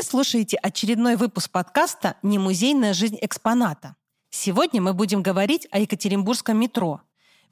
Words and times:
Вы 0.00 0.04
слушаете 0.04 0.56
очередной 0.56 1.16
выпуск 1.16 1.50
подкаста 1.50 2.16
«Не 2.22 2.38
музейная 2.38 2.94
жизнь 2.94 3.18
экспоната». 3.20 3.96
Сегодня 4.30 4.80
мы 4.80 4.94
будем 4.94 5.22
говорить 5.22 5.68
о 5.70 5.78
Екатеринбургском 5.78 6.58
метро. 6.58 7.02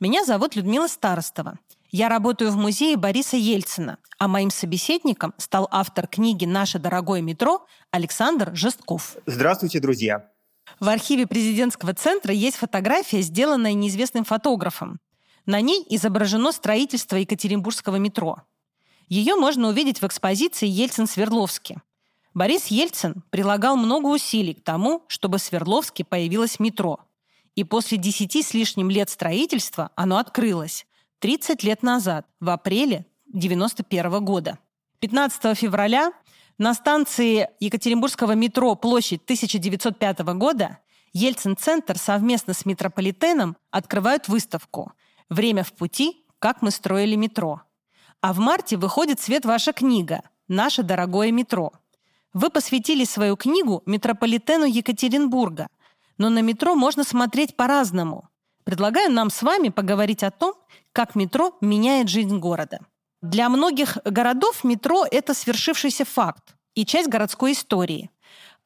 Меня 0.01 0.25
зовут 0.25 0.57
Людмила 0.57 0.87
Старостова. 0.87 1.59
Я 1.91 2.09
работаю 2.09 2.51
в 2.51 2.57
музее 2.57 2.97
Бориса 2.97 3.37
Ельцина, 3.37 3.99
а 4.19 4.29
моим 4.29 4.51
собеседником 4.51 5.35
стал 5.37 5.69
автор 5.71 6.07
книги 6.07 6.47
«Наше 6.47 6.79
дорогое 6.79 7.21
метро» 7.21 7.67
Александр 7.91 8.57
Жестков. 8.57 9.19
Здравствуйте, 9.27 9.79
друзья! 9.79 10.31
В 10.81 10.89
архиве 10.89 11.27
президентского 11.27 11.93
центра 11.93 12.33
есть 12.33 12.57
фотография, 12.57 13.21
сделанная 13.21 13.75
неизвестным 13.75 14.25
фотографом. 14.25 15.01
На 15.45 15.61
ней 15.61 15.85
изображено 15.91 16.53
строительство 16.53 17.17
Екатеринбургского 17.17 17.97
метро. 17.97 18.39
Ее 19.07 19.35
можно 19.35 19.69
увидеть 19.69 20.01
в 20.01 20.07
экспозиции 20.07 20.67
Ельцин-Свердловский. 20.67 21.83
Борис 22.39 22.69
Ельцин 22.69 23.25
прилагал 23.31 23.77
много 23.77 24.07
усилий 24.07 24.55
к 24.55 24.63
тому, 24.63 25.03
чтобы 25.09 25.39
в 25.39 25.43
Свердловске 25.43 26.05
появилось 26.05 26.61
метро. 26.61 27.01
И 27.57 27.65
после 27.65 27.99
десяти 27.99 28.45
с 28.45 28.55
лишним 28.55 28.91
лет 28.91 29.11
строительства 29.11 29.91
оно 29.97 30.19
открылось 30.19 30.87
30 31.19 31.65
лет 31.65 31.83
назад, 31.83 32.29
в 32.39 32.49
апреле 32.51 33.07
1991 33.31 34.25
года. 34.25 34.59
15 35.01 35.59
февраля 35.59 36.13
на 36.59 36.75
станции 36.75 37.51
Екатеринбургского 37.59 38.37
метро 38.37 38.77
площадь 38.77 39.25
1905 39.25 40.21
года 40.37 40.79
Ельцин-центр 41.13 41.99
совместно 41.99 42.55
с 42.55 42.65
метрополитеном 42.65 43.57
открывают 43.73 44.29
выставку 44.29 44.93
«Время 45.29 45.65
в 45.65 45.73
пути. 45.73 46.25
Как 46.39 46.63
мы 46.63 46.71
строили 46.71 47.17
метро». 47.17 47.63
А 48.21 48.33
в 48.33 48.39
марте 48.39 48.77
выходит 48.77 49.19
свет 49.19 49.45
ваша 49.45 49.73
книга 49.73 50.23
«Наше 50.47 50.85
дорогое 50.85 51.33
метро», 51.33 51.73
вы 52.33 52.51
посвятили 52.51 53.05
свою 53.05 53.37
книгу 53.37 53.83
метрополитену 53.87 54.65
Екатеринбурга, 54.65 55.69
но 56.19 56.29
на 56.29 56.41
метро 56.41 56.75
можно 56.75 57.05
смотреть 57.05 57.57
по-разному. 57.57 58.29
Предлагаю 58.65 59.11
нам 59.11 59.31
с 59.31 59.43
вами 59.43 59.69
поговорить 59.71 60.23
о 60.23 60.31
том, 60.31 60.55
как 60.93 61.15
метро 61.15 61.57
меняет 61.61 62.09
жизнь 62.09 62.39
города. 62.39 62.81
Для 63.23 63.49
многих 63.49 63.99
городов 64.05 64.63
метро– 64.65 65.05
это 65.11 65.35
свершившийся 65.35 66.05
факт 66.05 66.55
и 66.75 66.85
часть 66.85 67.09
городской 67.09 67.53
истории. 67.53 68.11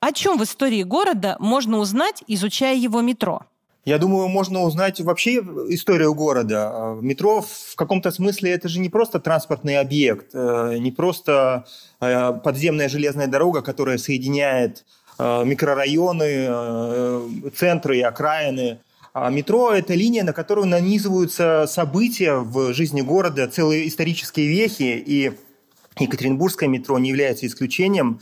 О 0.00 0.12
чем 0.12 0.38
в 0.38 0.42
истории 0.42 0.82
города 0.82 1.36
можно 1.38 1.78
узнать, 1.78 2.24
изучая 2.26 2.74
его 2.74 3.00
метро– 3.00 3.46
я 3.84 3.98
думаю, 3.98 4.28
можно 4.28 4.62
узнать 4.62 5.00
вообще 5.00 5.38
историю 5.68 6.14
города. 6.14 6.70
А, 6.72 7.00
метро 7.00 7.42
в 7.42 7.74
каком-то 7.74 8.12
смысле 8.12 8.52
это 8.52 8.68
же 8.68 8.78
не 8.78 8.88
просто 8.88 9.18
транспортный 9.18 9.78
объект, 9.78 10.28
э, 10.34 10.76
не 10.78 10.92
просто 10.92 11.66
э, 12.00 12.32
подземная 12.44 12.88
железная 12.88 13.26
дорога, 13.26 13.60
которая 13.60 13.98
соединяет 13.98 14.84
э, 15.18 15.44
микрорайоны, 15.44 17.50
центры 17.56 17.98
и 17.98 18.02
окраины. 18.02 18.78
А 19.14 19.30
метро– 19.30 19.72
это 19.74 19.94
линия, 19.94 20.22
на 20.22 20.32
которую 20.32 20.68
нанизываются 20.68 21.66
события 21.68 22.36
в 22.36 22.72
жизни 22.72 23.02
города, 23.02 23.46
целые 23.46 23.88
исторические 23.88 24.46
вехи, 24.46 25.02
и 25.04 25.32
Екатеринбургское 25.98 26.68
метро 26.68 26.98
не 26.98 27.10
является 27.10 27.46
исключением. 27.46 28.20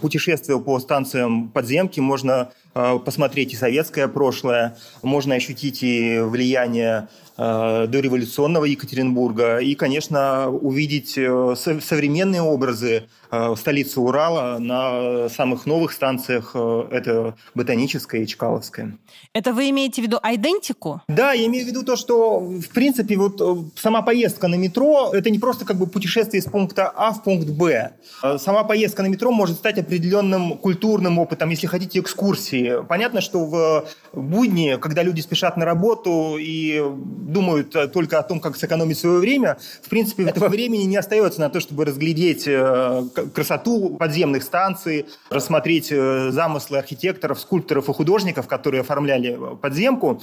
Путешествуя 0.00 0.58
по 0.58 0.78
станциям 0.78 1.48
подземки, 1.48 2.00
можно 2.00 2.50
Э, 2.72 2.98
посмотреть 3.04 3.52
и 3.52 3.56
советское 3.56 4.06
прошлое, 4.06 4.76
можно 5.02 5.34
ощутить 5.34 5.82
и 5.82 6.20
влияние 6.20 7.08
э, 7.36 7.86
дореволюционного 7.88 8.64
Екатеринбурга 8.64 9.58
и, 9.58 9.74
конечно, 9.74 10.48
увидеть 10.48 11.18
э, 11.18 11.54
современные 11.56 12.42
образы 12.42 13.08
столицы 13.56 14.00
Урала 14.00 14.58
на 14.58 15.28
самых 15.28 15.66
новых 15.66 15.92
станциях. 15.92 16.54
Это 16.54 17.34
Ботаническая 17.54 18.22
и 18.22 18.26
Чкаловская. 18.26 18.96
Это 19.32 19.52
вы 19.52 19.70
имеете 19.70 20.02
в 20.02 20.04
виду 20.04 20.18
идентику? 20.22 21.02
Да, 21.08 21.32
я 21.32 21.46
имею 21.46 21.64
в 21.64 21.68
виду 21.68 21.82
то, 21.82 21.96
что, 21.96 22.40
в 22.40 22.68
принципе, 22.70 23.16
вот 23.16 23.40
сама 23.76 24.02
поездка 24.02 24.48
на 24.48 24.56
метро– 24.56 25.10
это 25.12 25.30
не 25.30 25.38
просто 25.38 25.64
как 25.64 25.76
бы 25.76 25.86
путешествие 25.86 26.40
из 26.40 26.46
пункта 26.46 26.92
А 26.94 27.12
в 27.12 27.22
пункт 27.22 27.48
Б. 27.48 27.92
Сама 28.38 28.64
поездка 28.64 29.02
на 29.02 29.06
метро 29.06 29.30
может 29.30 29.56
стать 29.56 29.78
определенным 29.78 30.58
культурным 30.58 31.18
опытом, 31.18 31.50
если 31.50 31.66
хотите, 31.66 32.00
экскурсией 32.00 32.82
Понятно, 32.84 33.20
что 33.20 33.44
в 33.44 33.88
будни, 34.12 34.76
когда 34.80 35.02
люди 35.02 35.20
спешат 35.20 35.56
на 35.56 35.64
работу 35.64 36.36
и 36.38 36.82
думают 36.82 37.70
только 37.92 38.18
о 38.18 38.22
том, 38.22 38.40
как 38.40 38.56
сэкономить 38.56 38.98
свое 38.98 39.18
время, 39.18 39.58
в 39.82 39.88
принципе, 39.88 40.24
этого 40.24 40.48
времени 40.48 40.82
не 40.82 40.96
остается 40.96 41.40
на 41.40 41.50
то, 41.50 41.60
чтобы 41.60 41.84
разглядеть 41.84 42.44
э, 42.46 43.04
красоту 43.34 43.96
подземных 43.96 44.42
станций, 44.42 45.06
рассмотреть 45.30 45.90
э, 45.90 46.30
замыслы 46.30 46.78
архитекторов, 46.78 47.40
скульпторов 47.40 47.88
и 47.88 47.92
художников, 47.92 48.46
которые 48.46 48.80
оформляли 48.80 49.38
подземку. 49.60 50.20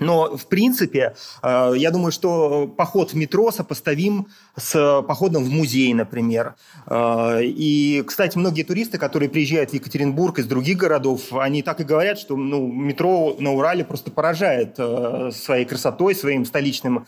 Но, 0.00 0.36
в 0.36 0.46
принципе, 0.46 1.14
э, 1.42 1.72
я 1.76 1.90
думаю, 1.90 2.12
что 2.12 2.66
поход 2.66 3.12
в 3.12 3.14
метро 3.14 3.50
сопоставим 3.50 4.28
с 4.56 5.02
походом 5.06 5.44
в 5.44 5.50
музей, 5.50 5.92
например. 5.92 6.54
Э, 6.86 7.40
и, 7.42 8.02
кстати, 8.06 8.38
многие 8.38 8.62
туристы, 8.62 8.98
которые 8.98 9.28
приезжают 9.28 9.70
в 9.70 9.74
Екатеринбург 9.74 10.38
из 10.38 10.46
других 10.46 10.78
городов, 10.78 11.32
они 11.32 11.62
так 11.62 11.80
и 11.80 11.84
говорят, 11.84 12.18
что 12.18 12.36
ну, 12.36 12.66
метро 12.66 13.36
на 13.38 13.52
Урале 13.52 13.84
просто 13.84 14.10
поражает 14.10 14.76
э, 14.78 15.30
своей 15.32 15.66
красотой, 15.66 16.14
своим 16.14 16.44
столичным 16.44 17.06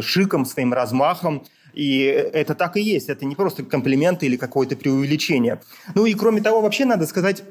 шиком, 0.00 0.44
своим 0.44 0.72
размахом. 0.72 1.44
И 1.74 1.98
это 2.02 2.54
так 2.54 2.76
и 2.76 2.80
есть. 2.80 3.08
Это 3.08 3.24
не 3.24 3.34
просто 3.34 3.64
комплименты 3.64 4.26
или 4.26 4.36
какое-то 4.36 4.76
преувеличение. 4.76 5.60
Ну 5.94 6.06
и 6.06 6.14
кроме 6.14 6.40
того, 6.40 6.60
вообще 6.60 6.84
надо 6.84 7.06
сказать 7.06 7.44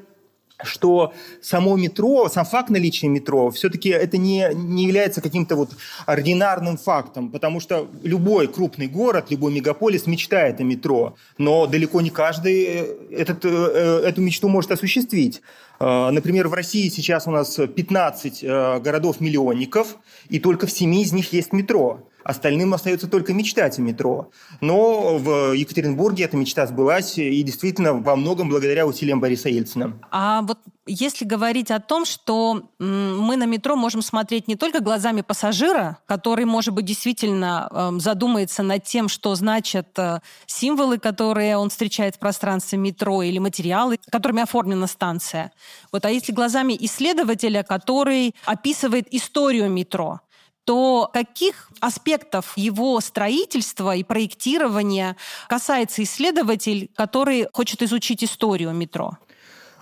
что 0.62 1.12
само 1.42 1.76
метро, 1.76 2.28
сам 2.28 2.44
факт 2.44 2.70
наличия 2.70 3.08
метро, 3.08 3.50
все-таки 3.50 3.88
это 3.88 4.16
не, 4.16 4.48
не 4.54 4.84
является 4.84 5.20
каким-то 5.20 5.56
вот 5.56 5.70
ординарным 6.06 6.76
фактом, 6.76 7.30
потому 7.30 7.60
что 7.60 7.88
любой 8.02 8.46
крупный 8.46 8.86
город, 8.86 9.26
любой 9.30 9.52
мегаполис 9.52 10.06
мечтает 10.06 10.60
о 10.60 10.62
метро, 10.62 11.16
но 11.38 11.66
далеко 11.66 12.00
не 12.00 12.10
каждый 12.10 12.64
э, 12.64 12.96
этот, 13.10 13.44
э, 13.44 13.48
э, 13.48 14.08
эту 14.08 14.20
мечту 14.20 14.48
может 14.48 14.70
осуществить. 14.70 15.42
Например, 15.80 16.46
в 16.46 16.54
России 16.54 16.88
сейчас 16.88 17.26
у 17.26 17.32
нас 17.32 17.56
15 17.56 18.44
городов-миллионников, 18.80 19.96
и 20.28 20.38
только 20.38 20.68
в 20.68 20.70
7 20.70 20.94
из 20.94 21.12
них 21.12 21.32
есть 21.32 21.52
метро. 21.52 22.08
Остальным 22.24 22.72
остается 22.72 23.06
только 23.06 23.34
мечтать 23.34 23.78
о 23.78 23.82
метро. 23.82 24.30
Но 24.60 25.18
в 25.18 25.52
Екатеринбурге 25.52 26.24
эта 26.24 26.36
мечта 26.36 26.66
сбылась, 26.66 27.18
и 27.18 27.42
действительно 27.42 27.92
во 27.94 28.16
многом 28.16 28.48
благодаря 28.48 28.86
усилиям 28.86 29.20
Бориса 29.20 29.50
Ельцина. 29.50 29.92
А 30.10 30.42
вот 30.42 30.58
если 30.86 31.24
говорить 31.24 31.70
о 31.70 31.80
том, 31.80 32.04
что 32.04 32.62
мы 32.78 33.36
на 33.36 33.44
метро 33.44 33.76
можем 33.76 34.02
смотреть 34.02 34.48
не 34.48 34.56
только 34.56 34.80
глазами 34.80 35.22
пассажира, 35.22 35.98
который, 36.06 36.44
может 36.44 36.74
быть, 36.74 36.84
действительно 36.84 37.68
эм, 37.70 38.00
задумается 38.00 38.62
над 38.62 38.84
тем, 38.84 39.08
что 39.08 39.34
значат 39.34 39.98
э, 39.98 40.20
символы, 40.46 40.98
которые 40.98 41.56
он 41.56 41.70
встречает 41.70 42.16
в 42.16 42.18
пространстве 42.18 42.78
метро, 42.78 43.22
или 43.22 43.38
материалы, 43.38 43.98
которыми 44.10 44.42
оформлена 44.42 44.86
станция. 44.86 45.52
Вот, 45.90 46.04
а 46.04 46.10
если 46.10 46.32
глазами 46.32 46.76
исследователя, 46.78 47.62
который 47.62 48.34
описывает 48.44 49.12
историю 49.12 49.70
метро, 49.70 50.20
то 50.64 51.10
каких 51.12 51.70
аспектов 51.80 52.52
его 52.56 53.00
строительства 53.00 53.94
и 53.94 54.02
проектирования 54.02 55.16
касается 55.48 56.02
исследователь, 56.02 56.90
который 56.96 57.46
хочет 57.52 57.82
изучить 57.82 58.24
историю 58.24 58.72
метро? 58.72 59.18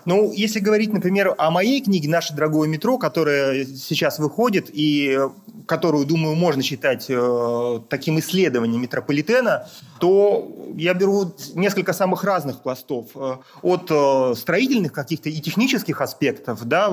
Ну, 0.05 0.31
если 0.33 0.59
говорить, 0.59 0.91
например, 0.93 1.33
о 1.37 1.51
моей 1.51 1.81
книге 1.81 2.09
«Наше 2.09 2.33
дорогое 2.33 2.67
метро», 2.67 2.97
которая 2.97 3.65
сейчас 3.65 4.19
выходит 4.19 4.69
и 4.71 5.17
которую, 5.65 6.05
думаю, 6.05 6.35
можно 6.35 6.61
считать 6.61 7.05
э, 7.09 7.79
таким 7.89 8.19
исследованием 8.19 8.81
метрополитена, 8.81 9.67
то 9.99 10.51
я 10.75 10.93
беру 10.93 11.33
несколько 11.55 11.93
самых 11.93 12.23
разных 12.23 12.61
пластов. 12.61 13.07
Э, 13.15 13.37
от 13.61 13.89
э, 13.89 14.33
строительных 14.35 14.91
каких-то 14.91 15.29
и 15.29 15.39
технических 15.39 16.01
аспектов, 16.01 16.65
да, 16.65 16.91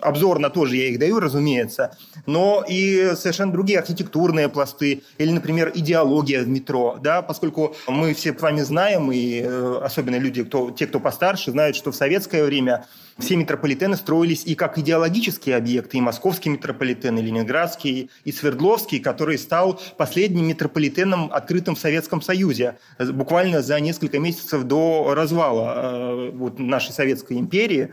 обзорно 0.00 0.50
тоже 0.50 0.76
я 0.76 0.88
их 0.88 0.98
даю, 0.98 1.20
разумеется, 1.20 1.96
но 2.26 2.64
и 2.66 3.12
совершенно 3.14 3.52
другие 3.52 3.78
архитектурные 3.78 4.48
пласты, 4.48 5.02
или, 5.18 5.30
например, 5.30 5.72
идеология 5.74 6.42
в 6.42 6.48
метро, 6.48 6.98
да, 7.02 7.22
поскольку 7.22 7.76
мы 7.86 8.14
все 8.14 8.32
с 8.32 8.40
вами 8.40 8.62
знаем, 8.62 9.12
и 9.12 9.42
э, 9.42 9.80
особенно 9.82 10.16
люди, 10.16 10.44
кто, 10.44 10.70
те, 10.70 10.86
кто 10.86 11.00
постарше, 11.00 11.50
знают, 11.50 11.76
что 11.76 11.92
в 11.92 11.96
советское 11.96 12.37
время 12.44 12.86
все 13.18 13.36
метрополитены 13.36 13.96
строились 13.96 14.44
и 14.44 14.54
как 14.54 14.78
идеологические 14.78 15.56
объекты, 15.56 15.98
и 15.98 16.00
московский 16.00 16.50
метрополитен, 16.50 17.18
и 17.18 17.22
ленинградский, 17.22 18.10
и 18.24 18.32
Свердловский, 18.32 19.00
который 19.00 19.38
стал 19.38 19.80
последним 19.96 20.46
метрополитеном, 20.46 21.32
открытым 21.32 21.74
в 21.74 21.80
Советском 21.80 22.22
Союзе, 22.22 22.78
буквально 22.98 23.60
за 23.60 23.80
несколько 23.80 24.18
месяцев 24.20 24.62
до 24.64 25.14
развала 25.14 25.74
э, 25.74 26.30
вот, 26.30 26.58
нашей 26.58 26.92
Советской 26.92 27.38
империи. 27.38 27.92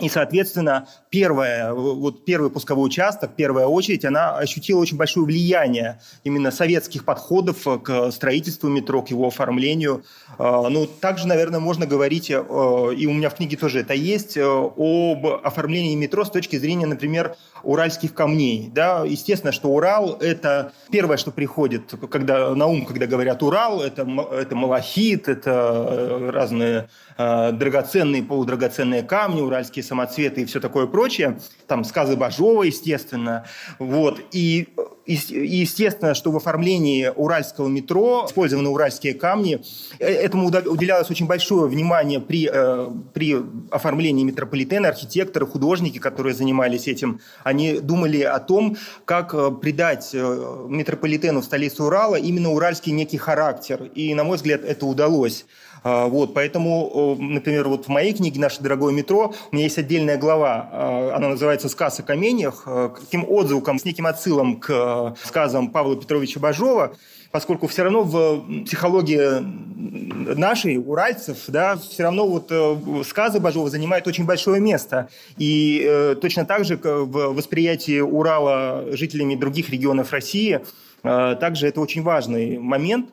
И, 0.00 0.08
соответственно, 0.08 0.88
первое, 1.08 1.72
вот 1.72 2.24
первый 2.24 2.50
пусковой 2.50 2.86
участок, 2.86 3.36
первая 3.36 3.66
очередь, 3.66 4.04
она 4.04 4.36
ощутила 4.36 4.80
очень 4.80 4.96
большое 4.96 5.24
влияние 5.24 6.00
именно 6.24 6.50
советских 6.50 7.04
подходов 7.04 7.64
к 7.84 8.10
строительству 8.10 8.68
метро, 8.68 9.02
к 9.02 9.10
его 9.10 9.28
оформлению. 9.28 10.02
А, 10.36 10.68
ну, 10.68 10.86
также, 10.86 11.28
наверное, 11.28 11.60
можно 11.60 11.86
говорить, 11.86 12.28
э, 12.28 12.34
и 12.34 13.06
у 13.06 13.12
меня 13.12 13.30
в 13.30 13.36
книге 13.36 13.56
тоже 13.56 13.80
это 13.80 13.94
есть, 13.94 14.36
э, 14.36 14.42
об 14.44 15.26
оформлении 15.26 15.94
метро 15.94 16.24
с 16.24 16.30
точки 16.30 16.56
зрения, 16.56 16.86
например, 16.86 17.36
уральских 17.64 18.14
камней. 18.14 18.70
Да? 18.72 19.04
Естественно, 19.04 19.52
что 19.52 19.68
Урал– 19.68 20.16
это 20.20 20.72
первое, 20.90 21.16
что 21.16 21.30
приходит 21.30 21.94
когда, 22.10 22.54
на 22.54 22.66
ум, 22.66 22.86
когда 22.86 23.06
говорят 23.06 23.42
Урал, 23.42 23.82
это, 23.82 24.06
это 24.32 24.54
малахит, 24.54 25.28
это 25.28 25.50
э, 25.50 26.30
разные 26.30 26.88
э, 27.18 27.52
драгоценные, 27.52 28.22
полудрагоценные 28.22 29.02
камни, 29.02 29.40
уральские 29.40 29.82
самоцветы 29.82 30.42
и 30.42 30.44
все 30.44 30.60
такое 30.60 30.86
прочее. 30.86 31.38
Там 31.66 31.84
сказы 31.84 32.16
Бажова, 32.16 32.64
естественно. 32.64 33.44
Вот. 33.78 34.20
И 34.32 34.68
естественно, 35.06 36.14
что 36.14 36.30
в 36.30 36.36
оформлении 36.36 37.10
уральского 37.14 37.68
метро 37.68 38.24
использованы 38.26 38.68
уральские 38.68 39.14
камни. 39.14 39.60
Э, 39.98 40.06
этому 40.06 40.46
уделялось 40.46 41.10
очень 41.10 41.26
большое 41.26 41.68
внимание 41.68 42.20
при, 42.20 42.48
э, 42.52 42.88
при 43.12 43.36
оформлении 43.70 44.24
метрополитена. 44.24 44.88
Архитекторы, 44.88 45.46
художники, 45.46 45.98
которые 45.98 46.34
занимались 46.34 46.88
этим, 46.88 47.20
думали 47.80 48.22
о 48.22 48.38
том, 48.38 48.76
как 49.04 49.34
э, 49.34 49.50
придать 49.50 50.10
метрополитену 50.12 51.40
в 51.40 51.44
столице 51.44 51.82
Урала 51.82 52.16
именно 52.16 52.50
уральский 52.52 52.92
некий 52.92 53.18
характер. 53.18 53.84
И, 53.94 54.14
на 54.14 54.24
мой 54.24 54.36
взгляд, 54.36 54.64
это 54.64 54.86
удалось. 54.86 55.46
А, 55.84 56.06
вот, 56.06 56.32
поэтому, 56.32 57.14
например, 57.20 57.68
вот 57.68 57.84
в 57.84 57.88
моей 57.88 58.14
книге 58.14 58.40
«Наше 58.40 58.62
дорогое 58.62 58.92
метро» 58.92 59.34
у 59.52 59.54
меня 59.54 59.64
есть 59.64 59.76
отдельная 59.78 60.16
глава, 60.16 60.70
а, 60.72 61.12
она 61.14 61.28
называется 61.28 61.68
«Сказ 61.68 62.00
о 62.00 62.02
каменьях», 62.02 62.62
а, 62.64 62.88
каким 62.88 63.24
отзвуком, 63.28 63.78
с 63.78 63.84
неким 63.84 64.06
отсылом 64.06 64.58
к 64.58 65.14
сказам 65.22 65.68
Павла 65.68 65.96
Петровича 65.96 66.40
Бажова, 66.40 66.96
поскольку 67.34 67.66
все 67.66 67.82
равно 67.82 68.04
в 68.04 68.64
психологии 68.64 69.42
нашей, 70.36 70.78
уральцев, 70.78 71.38
да, 71.48 71.74
все 71.74 72.04
равно 72.04 72.28
вот 72.28 72.46
э, 72.50 72.76
сказы 73.04 73.40
Бажова 73.40 73.68
занимают 73.68 74.06
очень 74.06 74.24
большое 74.24 74.60
место. 74.60 75.08
И 75.36 75.84
э, 75.84 76.14
точно 76.14 76.44
так 76.44 76.64
же 76.64 76.76
в 76.76 77.34
восприятии 77.34 77.98
Урала 77.98 78.84
жителями 78.92 79.34
других 79.34 79.70
регионов 79.70 80.12
России 80.12 80.60
э, 81.02 81.36
также 81.40 81.66
это 81.66 81.80
очень 81.80 82.02
важный 82.04 82.56
момент, 82.58 83.10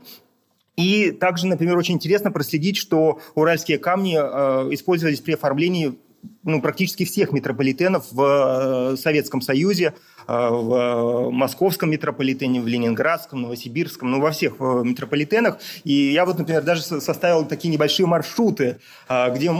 и 0.77 1.09
также, 1.09 1.47
например, 1.47 1.75
очень 1.75 1.95
интересно 1.95 2.31
проследить, 2.31 2.77
что 2.77 3.19
уральские 3.33 3.79
камни 3.79 4.19
э, 4.19 4.71
использовались 4.71 5.21
при 5.21 5.31
оформлении 5.31 5.95
ну, 6.43 6.61
практически 6.61 7.05
всех 7.05 7.31
метрополитенов 7.31 8.11
в 8.11 8.93
э, 8.93 8.97
Советском 8.97 9.41
Союзе, 9.41 9.93
э, 10.27 10.49
в 10.49 11.29
московском 11.31 11.91
метрополитене, 11.91 12.61
в 12.61 12.67
ленинградском, 12.67 13.43
новосибирском, 13.43 14.09
ну, 14.09 14.19
во 14.19 14.31
всех 14.31 14.55
э, 14.59 14.81
метрополитенах. 14.83 15.59
И 15.83 15.93
я 15.93 16.25
вот, 16.25 16.39
например, 16.39 16.63
даже 16.63 16.81
составил 16.81 17.45
такие 17.45 17.69
небольшие 17.71 18.07
маршруты, 18.07 18.77
где, 19.07 19.51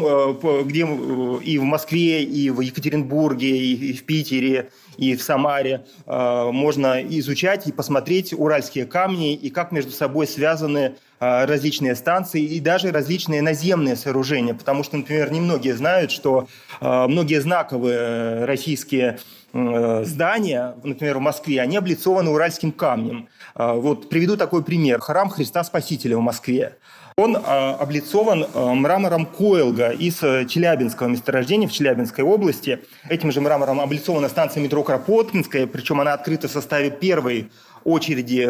где 0.64 0.82
и 0.82 1.58
в 1.58 1.64
Москве, 1.64 2.24
и 2.24 2.50
в 2.50 2.62
Екатеринбурге, 2.62 3.58
и 3.58 3.94
в 3.94 4.04
Питере, 4.04 4.70
и 4.98 5.16
в 5.16 5.22
Самаре 5.22 5.86
можно 6.06 7.02
изучать 7.02 7.68
и 7.68 7.72
посмотреть 7.72 8.34
уральские 8.34 8.86
камни 8.86 9.34
и 9.34 9.50
как 9.50 9.72
между 9.72 9.92
собой 9.92 10.28
связаны 10.28 10.96
различные 11.22 11.96
станции 11.96 12.42
и 12.42 12.60
даже 12.60 12.92
различные 12.92 13.42
наземные 13.42 13.96
сооружения, 13.96 14.54
потому 14.54 14.84
что, 14.84 14.98
например, 14.98 15.32
немногие 15.32 15.76
знают, 15.76 16.12
что 16.12 16.48
Э, 16.82 17.06
многие 17.08 17.40
знаковые 17.40 17.98
э, 18.00 18.46
российские 18.46 19.20
э, 19.54 20.04
здания, 20.04 20.76
например, 20.84 21.18
в 21.18 21.22
Москве, 21.22 21.62
они 21.62 21.78
облицованы 21.78 22.32
уральским 22.32 22.72
камнем. 22.72 23.28
Вот 23.54 24.10
приведу 24.10 24.38
такой 24.38 24.64
пример. 24.64 25.00
Храм 25.02 25.30
Христа 25.30 25.64
Спасителя 25.64 26.18
в 26.18 26.22
Москве. 26.22 26.78
Он 27.18 27.38
облицован 27.38 28.48
мрамором 28.56 29.26
Койлга 29.26 29.90
из 29.90 30.20
Челябинского 30.20 31.08
месторождения 31.08 31.68
в 31.68 31.74
Челябинской 31.74 32.24
области. 32.24 32.80
Этим 33.10 33.30
же 33.34 33.42
мрамором 33.42 33.82
облицована 33.82 34.30
станция 34.30 34.64
метро 34.64 34.82
Кропоткинская, 34.84 35.68
причем 35.68 36.00
она 36.00 36.14
открыта 36.14 36.48
в 36.48 36.52
составе 36.52 36.90
первой 36.90 37.52
очереди 37.84 38.42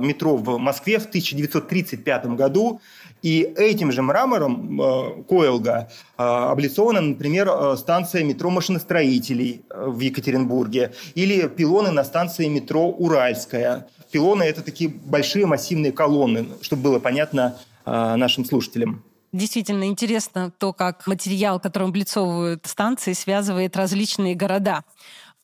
метро 0.00 0.36
в 0.36 0.58
Москве 0.58 0.98
в 0.98 1.06
1935 1.06 2.26
году. 2.26 2.80
И 3.22 3.40
этим 3.56 3.90
же 3.90 4.02
мрамором 4.02 4.80
э, 4.80 5.22
Коэлга 5.28 5.88
э, 6.16 6.22
облицована, 6.22 7.00
например, 7.00 7.48
э, 7.48 7.76
станция 7.76 8.22
метро 8.22 8.50
машиностроителей 8.50 9.62
в 9.70 9.98
Екатеринбурге 9.98 10.92
или 11.14 11.48
пилоны 11.48 11.90
на 11.90 12.04
станции 12.04 12.46
метро 12.46 12.88
Уральская. 12.88 13.88
Пилоны– 14.12 14.42
это 14.44 14.62
такие 14.62 14.88
большие 14.90 15.46
массивные 15.46 15.92
колонны, 15.92 16.46
чтобы 16.62 16.82
было 16.82 16.98
понятно 16.98 17.56
нашим 17.84 18.44
слушателям. 18.44 19.02
Действительно 19.32 19.84
интересно 19.84 20.50
то, 20.56 20.72
как 20.72 21.06
материал, 21.06 21.60
которым 21.60 21.88
облицовывают 21.88 22.66
станции, 22.66 23.12
связывает 23.12 23.76
различные 23.76 24.34
города. 24.34 24.84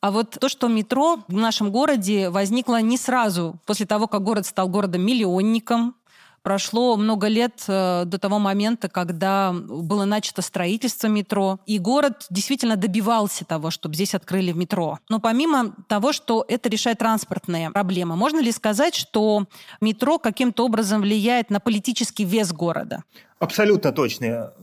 А 0.05 0.11
вот 0.11 0.37
то, 0.39 0.49
что 0.49 0.67
метро 0.67 1.23
в 1.27 1.33
нашем 1.33 1.71
городе 1.71 2.29
возникло 2.29 2.79
не 2.79 2.95
сразу, 2.95 3.55
после 3.65 3.87
того, 3.87 4.05
как 4.05 4.21
город 4.21 4.45
стал 4.45 4.69
городом-миллионником, 4.69 5.95
Прошло 6.45 6.95
много 6.95 7.25
лет 7.27 7.63
э, 7.67 8.03
до 8.05 8.19
того 8.19 8.37
момента, 8.37 8.87
когда 8.87 9.51
было 9.51 10.05
начато 10.05 10.43
строительство 10.43 11.07
метро, 11.07 11.59
и 11.65 11.79
город 11.79 12.27
действительно 12.29 12.75
добивался 12.75 13.45
того, 13.45 13.71
чтобы 13.71 13.95
здесь 13.95 14.13
открыли 14.13 14.51
метро. 14.51 14.99
Но 15.09 15.19
помимо 15.19 15.73
того, 15.87 16.13
что 16.13 16.45
это 16.47 16.69
решает 16.69 16.99
транспортные 16.99 17.71
проблемы, 17.71 18.15
можно 18.15 18.39
ли 18.41 18.51
сказать, 18.51 18.93
что 18.93 19.45
метро 19.81 20.19
каким-то 20.19 20.65
образом 20.65 21.01
влияет 21.01 21.49
на 21.49 21.59
политический 21.59 22.25
вес 22.25 22.53
города? 22.53 23.03
Абсолютно 23.39 23.91
точно. 23.91 24.53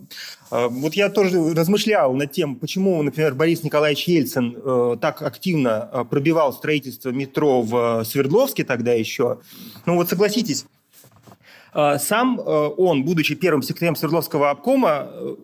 Э, 0.53 0.69
вот 0.69 0.95
я 0.95 1.09
тоже 1.09 1.53
размышлял 1.53 2.15
над 2.15 2.31
тем, 2.31 2.55
почему, 2.55 3.03
например, 3.03 3.35
Борис 3.35 3.65
Николаевич 3.65 4.07
Ельцин 4.07 4.57
э, 4.57 4.97
так 5.01 5.21
активно 5.21 6.07
пробивал 6.09 6.53
строительство 6.53 7.11
метро 7.11 7.61
в 7.61 8.05
Свердловске 8.05 8.63
тогда 8.63 8.93
еще. 8.93 9.41
Ну 9.85 9.97
вот 9.97 10.09
согласитесь, 10.09 10.65
а, 10.65 10.82
сам 11.99 12.39
э, 12.39 12.43
он, 12.43 13.05
будучи 13.05 13.35
первым 13.35 13.63
секретарем 13.63 13.97
Свердловского 13.97 14.51
обкома, 14.51 15.09
э, 15.11 15.37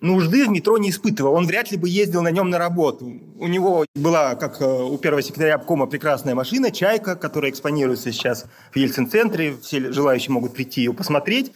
нужды 0.00 0.46
в 0.46 0.50
метро 0.50 0.76
не 0.78 0.90
испытывал. 0.90 1.34
Он 1.34 1.46
вряд 1.46 1.70
ли 1.70 1.78
бы 1.78 1.88
ездил 1.88 2.22
на 2.22 2.30
нем 2.30 2.50
на 2.50 2.58
работу. 2.58 3.06
У 3.38 3.46
него 3.46 3.86
была, 3.94 4.34
как 4.34 4.60
э, 4.60 4.64
у 4.64 4.98
первого 4.98 5.22
секретаря 5.22 5.54
обкома, 5.54 5.86
прекрасная 5.86 6.34
машина 6.34 6.70
«Чайка», 6.70 7.16
которая 7.16 7.50
экспонируется 7.50 8.12
сейчас 8.12 8.46
в 8.72 8.76
Ельцин-центре. 8.76 9.56
Все 9.62 9.90
желающие 9.90 10.32
могут 10.32 10.52
прийти 10.52 10.82
ее 10.82 10.92
посмотреть. 10.92 11.52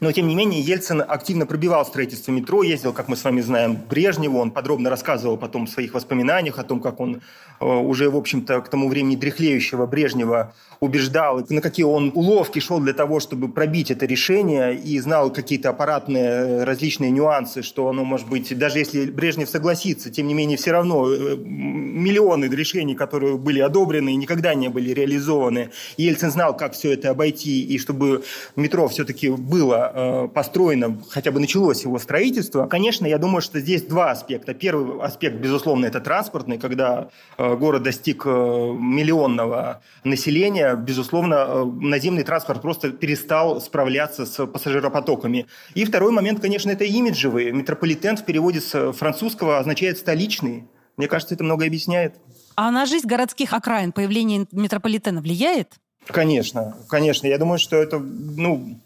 Но, 0.00 0.12
тем 0.12 0.26
не 0.26 0.34
менее, 0.34 0.60
Ельцин 0.60 1.02
активно 1.06 1.46
пробивал 1.46 1.86
строительство 1.86 2.30
метро, 2.30 2.62
ездил, 2.62 2.92
как 2.92 3.08
мы 3.08 3.16
с 3.16 3.24
вами 3.24 3.40
знаем, 3.40 3.76
к 3.76 3.86
Брежневу. 3.88 4.38
Он 4.38 4.50
подробно 4.50 4.90
рассказывал 4.90 5.38
потом 5.38 5.66
в 5.66 5.70
своих 5.70 5.94
воспоминаниях 5.94 6.58
о 6.58 6.64
том, 6.64 6.80
как 6.80 7.00
он 7.00 7.22
уже, 7.60 8.10
в 8.10 8.16
общем-то, 8.16 8.60
к 8.60 8.68
тому 8.68 8.88
времени 8.88 9.16
дряхлеющего 9.16 9.86
Брежнева 9.86 10.52
убеждал, 10.80 11.44
на 11.48 11.60
какие 11.60 11.84
он 11.84 12.12
уловки 12.14 12.58
шел 12.58 12.80
для 12.80 12.92
того, 12.92 13.20
чтобы 13.20 13.48
пробить 13.48 13.90
это 13.90 14.06
решение, 14.06 14.74
и 14.74 14.98
знал 15.00 15.32
какие-то 15.32 15.70
аппаратные 15.70 16.24
э, 16.24 16.64
различные 16.64 17.10
нюансы, 17.10 17.62
что 17.62 17.88
оно 17.88 18.04
может 18.04 18.28
быть, 18.28 18.56
даже 18.56 18.78
если 18.78 19.10
Брежнев 19.10 19.48
согласится, 19.48 20.10
тем 20.10 20.26
не 20.26 20.34
менее, 20.34 20.56
все 20.56 20.72
равно 20.72 21.10
э, 21.10 21.36
миллионы 21.36 22.46
решений, 22.46 22.94
которые 22.94 23.38
были 23.38 23.60
одобрены, 23.60 24.14
никогда 24.14 24.54
не 24.54 24.68
были 24.68 24.90
реализованы. 24.90 25.70
Ельцин 25.96 26.30
знал, 26.30 26.56
как 26.56 26.74
все 26.74 26.92
это 26.92 27.10
обойти, 27.10 27.64
и 27.64 27.78
чтобы 27.78 28.24
метро 28.54 28.88
все-таки 28.88 29.30
было 29.30 29.92
э, 29.94 30.28
построено, 30.28 31.00
хотя 31.08 31.30
бы 31.30 31.40
началось 31.40 31.84
его 31.84 31.98
строительство. 31.98 32.66
Конечно, 32.66 33.06
я 33.06 33.18
думаю, 33.18 33.40
что 33.40 33.60
здесь 33.60 33.82
два 33.82 34.10
аспекта. 34.10 34.54
Первый 34.54 35.00
аспект, 35.00 35.36
безусловно, 35.36 35.86
это 35.86 36.00
транспортный, 36.00 36.58
когда 36.58 37.08
город 37.54 37.82
достиг 37.84 38.24
миллионного 38.24 39.82
населения, 40.04 40.74
безусловно, 40.74 41.34
э, 41.34 41.64
наземный 41.64 42.24
транспорт 42.24 42.62
просто 42.62 42.90
перестал 42.90 43.60
справляться 43.60 44.26
с 44.26 44.46
пассажиропотоками. 44.46 45.46
И 45.74 45.84
второй 45.84 46.12
момент, 46.12 46.40
конечно, 46.40 46.70
это 46.70 46.84
имиджевый. 46.84 47.52
Метрополитен 47.52 48.16
в 48.16 48.24
переводе 48.24 48.60
с 48.60 48.92
французского 48.92 49.58
означает 49.58 49.98
«столичный». 49.98 50.64
Мне 50.96 51.08
кажется, 51.08 51.34
это 51.34 51.44
много 51.44 51.66
объясняет. 51.66 52.14
А 52.56 52.70
на 52.70 52.86
жизнь 52.86 53.06
городских 53.06 53.52
окраин 53.52 53.92
появление 53.92 54.46
метрополитена 54.50 55.20
влияет? 55.20 55.74
Конечно, 56.06 56.76
конечно. 56.88 57.26
Я 57.26 57.36
думаю, 57.38 57.58
что 57.58 57.76
это, 57.76 57.98
ну, 57.98 58.80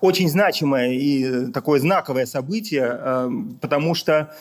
очень 0.00 0.28
значимое 0.28 0.92
и 0.92 1.50
такое 1.52 1.80
знаковое 1.80 2.26
событие, 2.26 2.86
э, 2.86 3.30
потому 3.60 3.94
что 3.94 4.34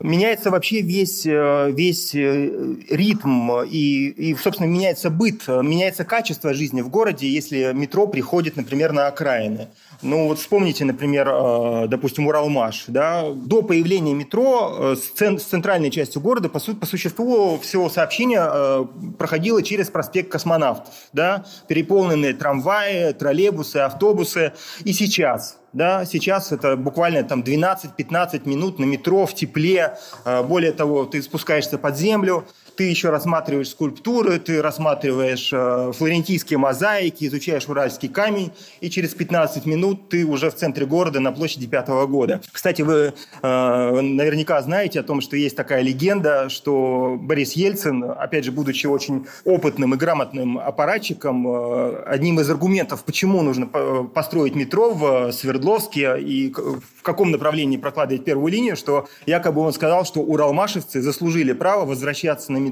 Меняется 0.00 0.52
вообще 0.52 0.80
весь, 0.80 1.26
э, 1.26 1.72
весь 1.72 2.14
э, 2.14 2.76
ритм 2.88 3.62
и, 3.62 4.08
и, 4.10 4.36
собственно, 4.36 4.68
меняется 4.68 5.10
быт, 5.10 5.48
меняется 5.48 6.04
качество 6.04 6.54
жизни 6.54 6.82
в 6.82 6.88
городе, 6.88 7.28
если 7.28 7.72
метро 7.74 8.06
приходит, 8.06 8.54
например, 8.54 8.92
на 8.92 9.08
окраины. 9.08 9.66
Ну 10.02 10.28
вот 10.28 10.38
вспомните, 10.38 10.84
например, 10.84 11.28
э, 11.28 11.86
допустим, 11.88 12.28
Уралмаш. 12.28 12.84
Да? 12.86 13.28
До 13.32 13.62
появления 13.62 14.14
метро 14.14 14.94
с, 14.94 15.00
цен, 15.16 15.40
с 15.40 15.42
центральной 15.42 15.90
частью 15.90 16.22
города, 16.22 16.48
по, 16.48 16.60
су 16.60 16.76
по 16.76 16.86
существу, 16.86 17.58
все 17.58 17.88
сообщение 17.88 18.86
проходило 19.18 19.64
через 19.64 19.90
проспект 19.90 20.30
Космонавтов. 20.30 20.94
Да? 21.12 21.44
Переполненные 21.66 22.34
трамваи, 22.34 23.12
троллейбусы, 23.14 23.78
автобусы. 23.78 24.52
И 24.84 24.92
сейчас 24.92 25.58
да, 25.72 26.04
сейчас 26.04 26.52
это 26.52 26.76
буквально 26.76 27.22
там 27.24 27.42
12-15 27.42 28.48
минут 28.48 28.78
на 28.78 28.84
метро 28.84 29.26
в 29.26 29.34
тепле. 29.34 29.98
А, 30.24 30.42
более 30.42 30.72
того, 30.72 31.04
ты 31.04 31.22
спускаешься 31.22 31.78
под 31.78 31.96
землю, 31.96 32.46
ты 32.78 32.84
еще 32.84 33.10
рассматриваешь 33.10 33.70
скульптуры, 33.70 34.38
ты 34.38 34.62
рассматриваешь 34.62 35.50
э, 35.52 35.90
флорентийские 35.92 36.60
мозаики, 36.60 37.24
изучаешь 37.26 37.68
уральский 37.68 38.08
камень, 38.08 38.52
и 38.80 38.88
через 38.88 39.14
15 39.14 39.66
минут 39.66 40.08
ты 40.08 40.24
уже 40.24 40.48
в 40.48 40.54
центре 40.54 40.86
города 40.86 41.18
на 41.18 41.32
площади 41.32 41.66
Пятого 41.66 42.06
года. 42.06 42.40
Кстати, 42.52 42.82
вы 42.82 43.14
э, 43.42 44.00
наверняка 44.00 44.62
знаете 44.62 45.00
о 45.00 45.02
том, 45.02 45.20
что 45.20 45.36
есть 45.36 45.56
такая 45.56 45.82
легенда, 45.82 46.48
что 46.50 47.18
Борис 47.20 47.54
Ельцин, 47.54 48.04
опять 48.04 48.44
же, 48.44 48.52
будучи 48.52 48.86
очень 48.86 49.26
опытным 49.44 49.94
и 49.94 49.96
грамотным 49.96 50.56
аппаратчиком, 50.56 51.48
э, 51.48 52.02
одним 52.06 52.38
из 52.38 52.48
аргументов, 52.48 53.02
почему 53.02 53.42
нужно 53.42 53.66
построить 53.66 54.54
метро 54.54 54.94
в 54.94 55.32
Свердловске 55.32 56.20
и 56.20 56.52
в 56.52 57.02
каком 57.02 57.32
направлении 57.32 57.76
прокладывать 57.76 58.24
первую 58.24 58.52
линию, 58.52 58.76
что 58.76 59.08
якобы 59.26 59.62
он 59.62 59.72
сказал, 59.72 60.04
что 60.04 60.20
уралмашевцы 60.20 61.02
заслужили 61.02 61.52
право 61.52 61.84
возвращаться 61.84 62.52
на 62.52 62.58
метро 62.58 62.67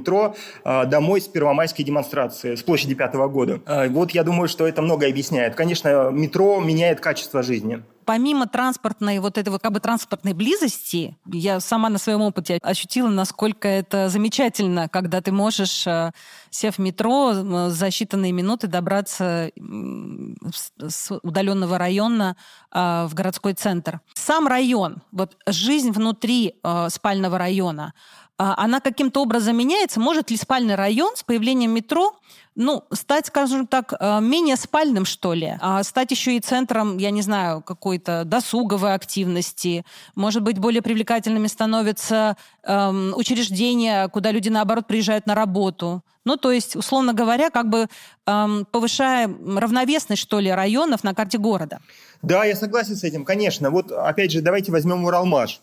а, 0.65 0.85
домой 0.85 1.21
с 1.21 1.29
первомайской 1.29 1.85
демонстрации 1.85 2.55
с 2.55 2.63
площади 2.63 2.95
Пятого 2.95 3.29
года. 3.29 3.61
А, 3.67 3.89
вот 3.89 4.11
я 4.13 4.25
думаю, 4.25 4.49
что 4.49 4.67
это 4.67 4.83
многое 4.83 5.11
объясняет. 5.11 5.55
Конечно, 5.55 6.11
метро 6.11 6.61
меняет 6.61 7.01
качество 7.01 7.43
жизни 7.43 7.83
помимо 8.07 8.47
транспортной, 8.47 9.19
вот 9.19 9.37
этой 9.37 9.51
вот 9.51 9.61
как 9.61 9.73
бы 9.73 9.81
транспортной 9.81 10.33
близости, 10.33 11.19
я 11.27 11.61
сама 11.61 11.91
на 11.91 11.99
своем 11.99 12.23
опыте 12.23 12.59
ощутила, 12.63 13.09
насколько 13.09 13.69
это 13.69 14.09
замечательно, 14.09 14.89
когда 14.89 15.21
ты 15.21 15.33
можешь, 15.33 15.87
э, 15.87 16.13
сев 16.51 16.77
в 16.77 16.79
метро, 16.79 17.35
за 17.69 17.89
считанные 17.89 18.31
минуты 18.31 18.69
добраться 18.69 19.51
с 20.79 21.19
удаленного 21.23 21.77
района 21.77 22.37
а, 22.71 23.09
в 23.09 23.15
городской 23.15 23.53
центр. 23.53 24.01
Сам 24.15 24.47
район, 24.47 25.03
вот 25.11 25.37
жизнь 25.47 25.91
внутри 25.91 26.55
спального 26.89 27.37
района, 27.37 27.93
а, 27.93 28.26
она 28.39 28.81
каким-то 28.81 29.23
образом 29.23 29.57
меняется? 29.57 30.01
Может 30.01 30.31
ли 30.31 30.37
спальный 30.37 30.75
район 30.75 31.17
с 31.17 31.23
появлением 31.23 31.73
метро 31.73 32.15
ну, 32.57 32.85
стать, 32.91 33.27
скажем 33.27 33.67
так, 33.67 33.93
э, 34.01 34.21
менее 34.21 34.57
спальным, 34.57 35.05
что 35.05 35.35
ли, 35.35 35.57
а 35.61 35.83
стать 35.85 36.11
еще 36.11 36.37
и 36.37 36.41
центром, 36.41 36.97
я 36.97 37.11
не 37.11 37.21
знаю, 37.21 37.63
какой-то 37.63 38.25
досуговой 38.25 38.95
активности. 38.95 39.85
Может 40.15 40.43
быть, 40.43 40.59
более 40.59 40.81
привлекательными 40.81 41.47
становятся 41.49 42.37
эм, 42.63 43.13
учреждения, 43.15 44.09
куда 44.09 44.31
люди, 44.31 44.49
наоборот, 44.49 44.87
приезжают 44.87 45.27
на 45.27 45.35
работу. 45.35 46.03
Ну, 46.25 46.37
то 46.39 46.51
есть, 46.51 46.77
условно 46.77 47.13
говоря, 47.13 47.51
как 47.51 47.69
бы 47.69 47.89
эм, 48.27 48.65
повышая 48.65 49.29
равновесность, 49.29 50.23
что 50.23 50.41
ли, 50.41 50.51
районов 50.51 51.05
на 51.05 51.15
карте 51.15 51.37
города. 51.37 51.81
Да, 52.23 52.45
я 52.47 52.57
согласен 52.57 52.97
с 52.97 53.05
этим, 53.05 53.27
конечно. 53.27 53.71
Вот, 53.71 53.93
опять 53.93 54.33
же, 54.33 54.41
давайте 54.41 54.73
возьмем 54.73 55.05
Уралмаш. 55.05 55.61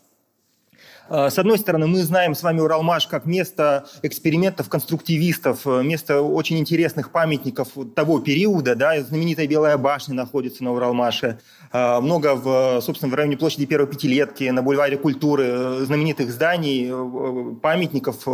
А, 1.10 1.30
с 1.30 1.38
одной 1.38 1.58
стороны, 1.58 1.88
мы 1.88 2.02
знаем 2.04 2.34
с 2.34 2.44
вами 2.44 2.62
Уралмаш 2.62 3.08
как 3.08 3.26
место 3.26 3.86
экспериментов 4.04 4.70
конструктивистов, 4.70 5.62
э, 5.66 5.84
место 5.84 6.22
очень 6.22 6.58
интересных 6.60 7.12
памятников 7.12 7.70
того 7.96 8.20
периода. 8.20 8.76
Да, 8.76 9.00
знаменитая 9.02 9.48
Белая 9.48 9.78
башня 9.78 10.16
находится 10.16 10.64
на 10.64 10.72
Уралмаше. 10.72 11.40
А, 11.72 12.00
много, 12.00 12.36
в, 12.36 12.82
собственно, 12.82 13.12
в 13.12 13.16
районе 13.16 13.36
площади 13.36 13.66
Первой 13.66 13.88
Пятилетки, 13.88 14.46
на 14.46 14.62
бульваре 14.62 14.98
культуры, 14.98 15.44
э, 15.46 15.84
знаменитых 15.86 16.32
зданий, 16.32 16.90
э, 16.90 17.56
памятников 17.62 18.26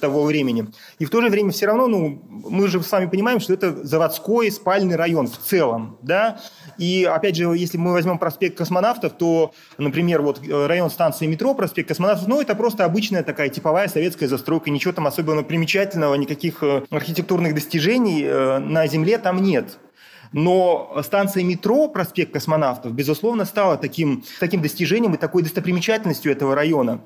того 0.00 0.24
времени. 0.24 0.66
И 0.98 1.04
в 1.04 1.10
то 1.10 1.20
же 1.20 1.28
время 1.28 1.52
все 1.52 1.66
равно, 1.66 1.86
ну, 1.86 2.22
мы 2.28 2.68
же 2.68 2.82
с 2.82 2.92
вами 2.92 3.06
понимаем, 3.06 3.40
что 3.40 3.54
это 3.54 3.86
заводской 3.86 4.50
спальный 4.50 4.96
район 4.96 5.28
в 5.28 5.38
целом. 5.38 5.96
Да? 6.02 6.40
И, 6.76 7.04
опять 7.04 7.36
же, 7.36 7.44
если 7.44 7.78
мы 7.78 7.92
возьмем 7.92 8.18
проспект 8.18 8.58
космонавтов, 8.58 9.12
то, 9.12 9.52
например, 9.78 10.22
вот 10.22 10.40
район 10.48 10.90
станции 10.90 11.26
метро, 11.26 11.54
проспект 11.54 11.88
космонавтов, 11.88 12.01
космонавтов, 12.02 12.28
ну, 12.28 12.40
это 12.40 12.54
просто 12.54 12.84
обычная 12.84 13.22
такая 13.22 13.48
типовая 13.48 13.88
советская 13.88 14.28
застройка, 14.28 14.70
ничего 14.70 14.92
там 14.92 15.06
особенно 15.06 15.42
примечательного, 15.42 16.14
никаких 16.14 16.62
э, 16.62 16.82
архитектурных 16.90 17.54
достижений 17.54 18.22
э, 18.24 18.58
на 18.58 18.86
Земле 18.86 19.18
там 19.18 19.42
нет. 19.42 19.78
Но 20.32 21.00
станция 21.04 21.44
метро, 21.44 21.88
проспект 21.88 22.32
космонавтов, 22.32 22.92
безусловно, 22.92 23.44
стала 23.44 23.76
таким, 23.76 24.24
таким 24.40 24.62
достижением 24.62 25.14
и 25.14 25.18
такой 25.18 25.42
достопримечательностью 25.42 26.32
этого 26.32 26.54
района. 26.54 27.00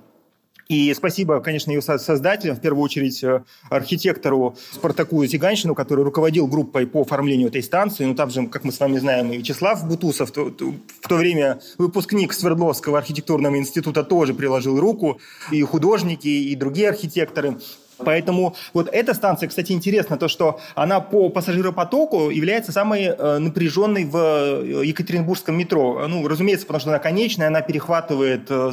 И 0.68 0.92
спасибо, 0.94 1.40
конечно, 1.40 1.70
ее 1.70 1.80
создателям, 1.80 2.56
в 2.56 2.60
первую 2.60 2.82
очередь 2.82 3.22
э, 3.22 3.44
архитектору 3.70 4.56
Спартаку 4.72 5.24
Зиганщину, 5.24 5.76
который 5.76 6.04
руководил 6.04 6.48
группой 6.48 6.86
по 6.86 7.02
оформлению 7.02 7.48
этой 7.48 7.62
станции. 7.62 8.04
Ну, 8.04 8.16
там 8.16 8.30
же, 8.30 8.48
как 8.48 8.64
мы 8.64 8.72
с 8.72 8.80
вами 8.80 8.98
знаем, 8.98 9.30
и 9.30 9.38
Вячеслав 9.38 9.86
Бутусов, 9.86 10.32
то, 10.32 10.50
то, 10.50 10.74
в 11.00 11.08
то 11.08 11.16
время 11.16 11.60
выпускник 11.78 12.32
Свердловского 12.32 12.98
архитектурного 12.98 13.56
института 13.56 14.02
тоже 14.02 14.34
приложил 14.34 14.80
руку, 14.80 15.20
и 15.52 15.62
художники, 15.62 16.26
и 16.26 16.56
другие 16.56 16.88
архитекторы. 16.88 17.58
Поэтому 17.98 18.54
вот 18.72 18.88
эта 18.92 19.14
станция, 19.14 19.48
кстати, 19.48 19.72
интересно, 19.72 20.16
то, 20.16 20.28
что 20.28 20.60
она 20.74 21.00
по 21.00 21.28
пассажиропотоку 21.28 22.30
является 22.30 22.72
самой 22.72 23.04
э, 23.04 23.38
напряженной 23.38 24.04
в 24.04 24.16
э, 24.16 24.84
Екатеринбургском 24.84 25.56
метро. 25.56 26.06
Ну, 26.08 26.26
разумеется, 26.28 26.66
потому 26.66 26.80
что 26.80 26.90
она 26.90 26.98
конечная, 26.98 27.48
она 27.48 27.62
перехватывает 27.62 28.46
э, 28.50 28.72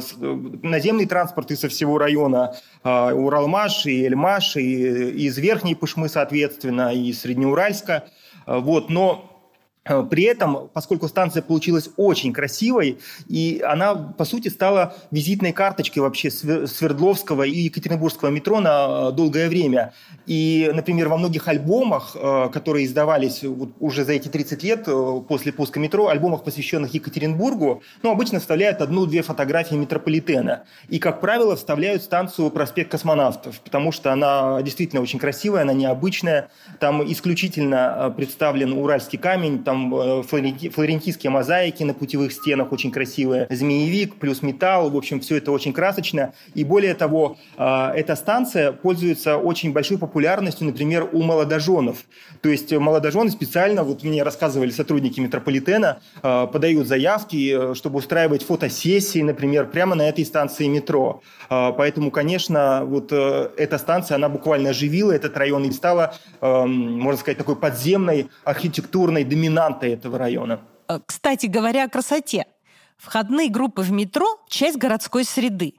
наземный 0.62 1.06
транспорт 1.06 1.50
из 1.50 1.64
со 1.64 1.68
всего 1.68 1.96
района, 1.96 2.56
Уралмаш 2.82 3.86
и 3.86 4.04
Эльмаш, 4.04 4.56
и 4.56 5.26
из 5.26 5.38
Верхней 5.38 5.74
Пышмы, 5.74 6.10
соответственно, 6.10 6.92
и 6.92 7.10
Среднеуральска. 7.12 8.04
Вот, 8.46 8.90
но 8.90 9.33
при 9.84 10.24
этом, 10.24 10.70
поскольку 10.72 11.08
станция 11.08 11.42
получилась 11.42 11.90
очень 11.96 12.32
красивой, 12.32 12.98
и 13.28 13.62
она, 13.66 13.94
по 13.94 14.24
сути, 14.24 14.48
стала 14.48 14.94
визитной 15.10 15.52
карточкой 15.52 16.02
вообще 16.02 16.30
Свердловского 16.30 17.42
и 17.42 17.64
Екатеринбургского 17.64 18.30
метро 18.30 18.60
на 18.60 19.10
э, 19.10 19.12
долгое 19.12 19.48
время. 19.48 19.92
И, 20.26 20.70
например, 20.72 21.08
во 21.08 21.18
многих 21.18 21.48
альбомах, 21.48 22.16
э, 22.18 22.48
которые 22.50 22.86
издавались 22.86 23.44
уже 23.78 24.04
за 24.04 24.12
эти 24.14 24.28
30 24.28 24.62
лет 24.62 24.88
после 25.28 25.52
пуска 25.52 25.78
метро, 25.78 26.08
альбомах, 26.08 26.44
посвященных 26.44 26.94
Екатеринбургу, 26.94 27.82
ну, 28.02 28.10
обычно 28.10 28.40
вставляют 28.40 28.80
одну-две 28.80 29.20
фотографии 29.22 29.74
метрополитена. 29.74 30.64
И, 30.88 30.98
как 30.98 31.20
правило, 31.20 31.56
вставляют 31.56 32.02
станцию 32.02 32.50
проспект 32.50 32.90
космонавтов, 32.90 33.60
потому 33.60 33.92
что 33.92 34.12
она 34.12 34.62
действительно 34.62 35.02
очень 35.02 35.18
красивая, 35.18 35.62
она 35.62 35.74
необычная. 35.74 36.48
Там 36.80 37.02
исключительно 37.10 38.12
представлен 38.16 38.72
уральский 38.72 39.18
камень, 39.18 39.62
там 39.62 39.73
там 39.74 39.94
э, 39.94 40.22
флорентийские 40.22 41.30
мозаики 41.30 41.82
на 41.82 41.94
путевых 41.94 42.32
стенах 42.32 42.72
очень 42.72 42.90
красивые, 42.90 43.46
змеевик 43.50 44.16
плюс 44.16 44.42
металл, 44.42 44.90
в 44.90 44.96
общем, 44.96 45.20
все 45.20 45.36
это 45.36 45.50
очень 45.50 45.72
красочно. 45.72 46.32
И 46.54 46.64
более 46.64 46.94
того, 46.94 47.36
э, 47.56 47.92
эта 47.96 48.14
станция 48.14 48.72
пользуется 48.72 49.36
очень 49.36 49.72
большой 49.72 49.98
популярностью, 49.98 50.66
например, 50.66 51.08
у 51.12 51.22
молодоженов. 51.22 52.04
То 52.40 52.48
есть 52.48 52.72
молодожены 52.72 53.30
специально, 53.30 53.82
вот 53.82 54.04
мне 54.04 54.22
рассказывали 54.22 54.70
сотрудники 54.70 55.20
метрополитена, 55.20 55.98
э, 56.22 56.46
подают 56.52 56.86
заявки, 56.86 57.74
чтобы 57.74 57.98
устраивать 57.98 58.44
фотосессии, 58.44 59.22
например, 59.22 59.66
прямо 59.66 59.94
на 59.96 60.08
этой 60.08 60.24
станции 60.24 60.66
метро. 60.66 61.22
Поэтому, 61.48 62.10
конечно, 62.10 62.84
вот 62.84 63.12
эта 63.12 63.78
станция, 63.78 64.16
она 64.16 64.28
буквально 64.28 64.70
оживила 64.70 65.12
этот 65.12 65.36
район 65.36 65.64
и 65.64 65.72
стала, 65.72 66.14
эм, 66.40 67.00
можно 67.00 67.20
сказать, 67.20 67.38
такой 67.38 67.56
подземной 67.56 68.28
архитектурной 68.44 69.24
доминантой 69.24 69.63
доминантой 69.64 69.92
этого 69.92 70.18
района. 70.18 70.60
Э, 70.88 71.00
кстати 71.04 71.46
говоря 71.46 71.84
о 71.84 71.88
красоте. 71.88 72.46
Входные 72.96 73.48
группы 73.48 73.82
в 73.82 73.90
метро– 73.90 74.26
часть 74.48 74.76
городской 74.76 75.24
среды. 75.24 75.74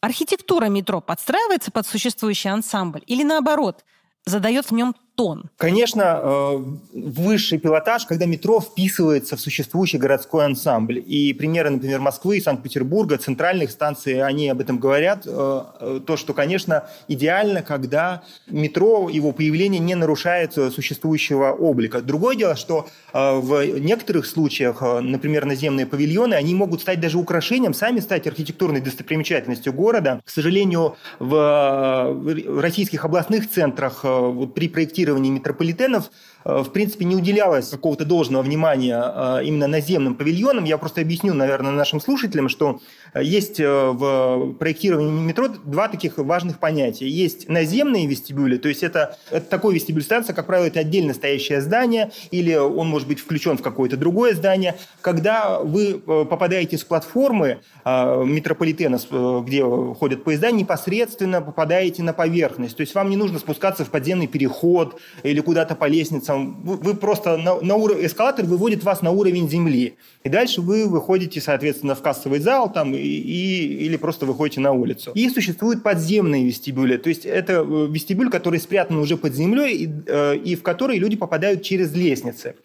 Архитектура 0.00 0.66
метро 0.66 1.00
подстраивается 1.00 1.70
под 1.70 1.86
существующий 1.86 2.48
ансамбль 2.48 3.02
или 3.06 3.22
наоборот, 3.22 3.84
задает 4.24 4.66
в 4.66 4.72
нем 4.72 4.94
тонн. 5.16 5.50
Конечно, 5.56 6.20
э, 6.22 6.58
высший 6.92 7.58
пилотаж, 7.58 8.04
когда 8.04 8.26
метро 8.26 8.60
вписывается 8.60 9.36
в 9.36 9.40
существующий 9.40 9.96
городской 9.98 10.44
ансамбль. 10.44 11.02
И 11.04 11.32
примеры, 11.32 11.70
например, 11.70 12.00
Москвы, 12.00 12.40
Санкт-Петербурга, 12.40 13.16
центральных 13.16 13.70
станций, 13.70 14.22
они 14.22 14.50
об 14.50 14.60
этом 14.60 14.78
говорят. 14.78 15.26
Э, 15.26 15.62
э, 15.80 16.00
то, 16.06 16.16
что, 16.18 16.34
конечно, 16.34 16.84
идеально, 17.08 17.62
когда 17.62 18.22
метро, 18.46 19.08
его 19.08 19.32
появление 19.32 19.80
не 19.80 19.94
нарушает 19.94 20.52
существующего 20.52 21.50
облика. 21.52 22.02
Другое 22.02 22.36
дело, 22.36 22.54
что 22.54 22.86
в 23.12 23.78
некоторых 23.78 24.26
случаях, 24.26 24.82
например, 24.82 25.46
наземные 25.46 25.86
павильоны, 25.86 26.34
они 26.34 26.54
могут 26.54 26.82
стать 26.82 27.00
даже 27.00 27.16
украшением, 27.16 27.72
сами 27.72 28.00
стать 28.00 28.26
архитектурной 28.26 28.82
достопримечательностью 28.82 29.72
города. 29.72 30.20
К 30.24 30.28
сожалению, 30.28 30.96
в 31.18 32.60
российских 32.60 33.06
областных 33.06 33.50
центрах 33.50 34.04
вот 34.04 34.54
при 34.54 34.68
проектировании 34.68 35.05
метрополитенов 35.14 36.10
Э, 36.10 36.35
в 36.46 36.70
принципе, 36.70 37.04
не 37.04 37.16
уделялось 37.16 37.70
какого-то 37.70 38.04
должного 38.04 38.42
внимания 38.42 39.02
э, 39.04 39.44
именно 39.44 39.66
наземным 39.66 40.14
павильонам. 40.14 40.62
Я 40.62 40.78
просто 40.78 41.00
объясню, 41.00 41.34
наверное, 41.34 41.72
нашим 41.72 42.00
слушателям, 42.00 42.48
что 42.48 42.80
э, 43.14 43.24
есть 43.24 43.58
в 43.58 44.54
проектировании 44.58 45.10
метро 45.10 45.48
два 45.48 45.88
таких 45.88 46.18
важных 46.18 46.60
понятия. 46.60 47.08
Есть 47.08 47.48
наземные 47.48 48.06
вестибюли, 48.06 48.58
то 48.58 48.68
есть 48.68 48.84
это, 48.84 49.18
это 49.30 49.48
такой 49.50 49.74
вестибюль 49.74 50.02
станция, 50.02 50.34
как 50.34 50.46
правило, 50.46 50.66
это 50.66 50.78
отдельно 50.78 51.14
стоящее 51.14 51.60
здание, 51.60 52.12
или 52.30 52.54
он 52.54 52.88
может 52.88 53.08
быть 53.08 53.18
включен 53.18 53.58
в 53.58 53.62
какое-то 53.62 53.96
другое 53.96 54.34
здание. 54.34 54.76
Когда 55.00 55.58
вы 55.58 55.98
попадаете 55.98 56.78
с 56.78 56.84
платформы 56.84 57.60
метрополитена, 57.84 58.98
где 59.42 59.64
ходят 59.94 60.22
поезда, 60.22 60.50
непосредственно 60.52 61.42
попадаете 61.42 62.02
на 62.02 62.12
поверхность. 62.12 62.76
То 62.76 62.82
есть 62.82 62.94
вам 62.94 63.10
не 63.10 63.16
нужно 63.16 63.38
спускаться 63.38 63.84
в 63.84 63.90
подземный 63.90 64.26
переход 64.26 65.00
или 65.22 65.40
куда-то 65.40 65.74
по 65.74 65.86
лестницам 65.86 66.35
там, 66.36 66.60
вы, 66.62 66.94
просто 66.94 67.36
на, 67.36 67.60
на 67.60 67.76
уровень, 67.76 68.06
эскалатор 68.06 68.44
выводит 68.44 68.84
вас 68.84 69.00
на 69.02 69.10
уровень 69.10 69.48
земли. 69.48 69.96
И 70.22 70.28
дальше 70.28 70.60
вы 70.60 70.86
выходите, 70.86 71.40
соответственно, 71.40 71.94
в 71.94 72.02
кассовый 72.02 72.40
зал 72.40 72.70
там, 72.70 72.94
и, 72.94 72.98
и, 72.98 73.86
или 73.86 73.96
просто 73.96 74.26
выходите 74.26 74.60
на 74.60 74.72
улицу. 74.72 75.12
И 75.14 75.30
существуют 75.30 75.82
подземные 75.82 76.44
вестибюли. 76.44 76.98
То 76.98 77.08
есть 77.08 77.24
это 77.24 77.52
э, 77.54 77.86
вестибюль, 77.90 78.28
который 78.28 78.60
спрятан 78.60 78.98
уже 78.98 79.16
под 79.16 79.34
землей, 79.34 79.76
и, 79.76 79.90
э, 80.06 80.36
и 80.36 80.56
в 80.56 80.62
который 80.62 80.98
люди 80.98 81.16
попадают 81.16 81.62
через 81.62 81.94
лестницы. 81.94 82.56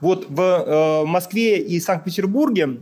Вот 0.00 0.26
в 0.28 0.40
э, 0.40 1.06
Москве 1.06 1.58
и 1.58 1.78
Санкт-Петербурге 1.78 2.78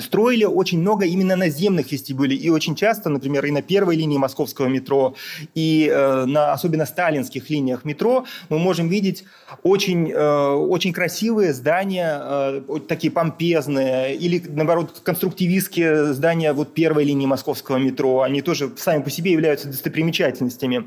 строили 0.00 0.44
очень 0.44 0.80
много 0.80 1.04
именно 1.04 1.36
наземных 1.36 1.90
вестибюлей. 1.92 2.36
И 2.36 2.50
очень 2.50 2.74
часто, 2.74 3.08
например, 3.08 3.44
и 3.46 3.50
на 3.50 3.62
первой 3.62 3.96
линии 3.96 4.18
московского 4.18 4.66
метро, 4.66 5.14
и 5.54 5.90
э, 5.92 6.24
на 6.26 6.52
особенно 6.52 6.86
сталинских 6.86 7.50
линиях 7.50 7.84
метро 7.84 8.24
мы 8.48 8.58
можем 8.58 8.88
видеть 8.88 9.24
очень, 9.62 10.10
э, 10.10 10.48
очень 10.48 10.92
красивые 10.92 11.52
здания, 11.52 12.20
э, 12.20 12.60
такие 12.88 13.12
помпезные, 13.12 14.14
или, 14.14 14.42
наоборот, 14.46 15.00
конструктивистские 15.02 16.12
здания 16.12 16.52
вот 16.52 16.74
первой 16.74 17.04
линии 17.04 17.26
московского 17.26 17.76
метро. 17.76 18.22
Они 18.22 18.42
тоже 18.42 18.70
сами 18.76 19.02
по 19.02 19.10
себе 19.10 19.32
являются 19.32 19.68
достопримечательностями. 19.68 20.86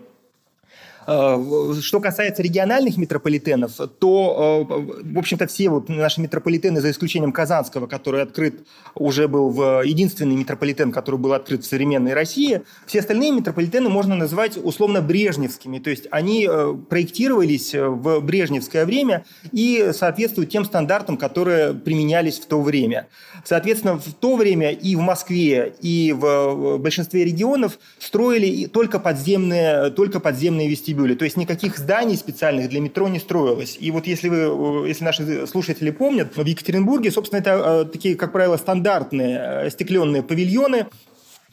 Э, 1.11 1.73
что 1.81 1.99
касается 1.99 2.43
региональных 2.43 2.97
метрополитенов, 2.97 3.71
то, 3.99 4.67
э, 4.69 5.11
в 5.11 5.17
общем-то, 5.17 5.47
все 5.47 5.69
вот 5.69 5.89
наши 5.89 6.21
метрополитены, 6.21 6.81
за 6.81 6.91
исключением 6.91 7.31
Казанского, 7.31 7.87
который 7.87 8.21
открыт, 8.21 8.59
уже 8.93 9.27
был 9.27 9.49
в 9.49 9.81
единственный 9.83 10.35
метрополитен, 10.35 10.91
который 10.91 11.19
был 11.19 11.33
открыт 11.33 11.63
в 11.63 11.65
современной 11.65 12.13
России, 12.13 12.61
все 12.85 12.99
остальные 12.99 13.31
метрополитены 13.31 13.89
можно 13.89 14.15
назвать 14.15 14.59
условно 14.63 15.01
брежневскими. 15.01 15.79
То 15.79 15.89
есть 15.89 16.07
они 16.11 16.47
э, 16.47 16.75
проектировались 16.87 17.73
в 17.73 18.19
брежневское 18.19 18.85
время 18.85 19.25
и 19.51 19.89
соответствуют 19.93 20.51
тем 20.51 20.63
стандартам, 20.63 21.17
которые 21.17 21.73
применялись 21.73 22.37
в 22.37 22.45
то 22.45 22.61
время. 22.61 23.07
Соответственно, 23.43 23.97
в 23.97 24.13
то 24.13 24.35
время 24.35 24.71
и 24.71 24.95
в 24.95 24.99
Москве, 24.99 25.73
и 25.81 26.13
в 26.15 26.77
большинстве 26.77 27.25
регионов 27.25 27.79
строили 27.97 28.65
только 28.65 28.99
подземные, 28.99 29.89
только 29.89 30.19
подземные 30.19 30.69
вестибюли 30.69 30.98
вестибюле. 30.99 31.15
То 31.15 31.25
есть 31.25 31.37
никаких 31.37 31.77
зданий 31.77 32.17
специальных 32.17 32.69
для 32.69 32.81
метро 32.81 33.07
не 33.07 33.19
строилось. 33.19 33.77
И 33.79 33.91
вот 33.91 34.07
если, 34.07 34.29
вы, 34.29 34.87
если 34.87 35.03
наши 35.03 35.47
слушатели 35.47 35.91
помнят, 35.91 36.35
в 36.35 36.45
Екатеринбурге, 36.45 37.11
собственно, 37.11 37.39
это 37.39 37.85
э, 37.85 37.91
такие, 37.91 38.15
как 38.15 38.31
правило, 38.31 38.57
стандартные 38.57 39.65
э, 39.65 39.69
стекленные 39.69 40.23
павильоны, 40.23 40.87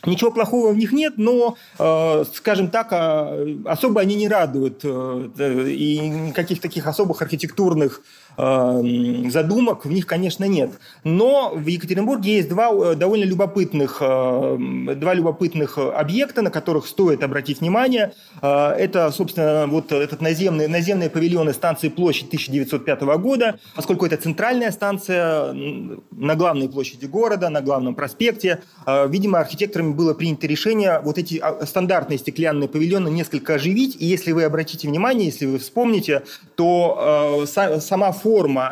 Ничего 0.05 0.31
плохого 0.31 0.73
в 0.73 0.77
них 0.77 0.93
нет, 0.93 1.15
но, 1.17 1.57
э, 1.79 2.25
скажем 2.35 2.69
так, 2.69 2.89
э, 2.93 3.57
особо 3.65 4.03
они 4.03 4.15
не 4.15 4.29
радуют. 4.29 4.81
Э, 4.85 5.69
и 5.69 5.99
никаких 5.99 6.61
таких 6.61 6.87
особых 6.87 7.23
архитектурных 7.23 8.03
задумок 8.37 9.87
в 9.87 9.91
них, 9.91 10.07
конечно, 10.07 10.45
нет. 10.45 10.73
Но 11.05 11.53
в 11.55 11.67
Екатеринбурге 11.67 12.37
есть 12.37 12.49
два 12.49 12.71
э, 12.71 12.95
довольно 12.95 13.25
любопытных, 13.25 13.99
э, 14.01 14.95
два 14.95 15.15
любопытных 15.15 15.79
объекта, 15.79 16.43
на 16.43 16.51
которых 16.51 16.87
стоит 16.87 17.23
обратить 17.23 17.61
внимание. 17.61 18.13
Э, 18.43 18.73
это, 18.73 19.11
собственно, 19.11 19.67
вот 19.67 19.91
этот 19.91 20.21
наземный, 20.21 20.69
наземные 20.69 21.09
павильоны 21.09 21.55
станции 21.55 21.89
площадь 21.89 22.27
1905 22.27 23.03
года, 23.19 23.59
поскольку 23.75 24.05
это 24.05 24.17
центральная 24.19 24.71
станция 24.71 25.53
на 25.53 26.35
главной 26.35 26.69
площади 26.69 27.07
города, 27.07 27.49
на 27.49 27.63
главном 27.63 27.95
проспекте. 27.95 28.61
Видимо, 28.87 29.39
архитекторами 29.41 29.93
было 29.93 30.15
принято 30.15 30.47
решение 30.47 31.01
вот 31.03 31.19
эти 31.19 31.39
а, 31.39 31.65
стандартные 31.67 32.19
стеклянные 32.19 32.69
павильоны 32.69 33.09
несколько 33.09 33.55
оживить. 33.55 33.97
И 34.01 34.05
если 34.05 34.33
вы 34.33 34.45
обратите 34.45 34.89
внимание, 34.89 35.27
если 35.27 35.47
вы 35.47 35.59
вспомните, 35.59 36.23
то 36.55 37.45
сама 37.47 38.13
форма 38.13 38.26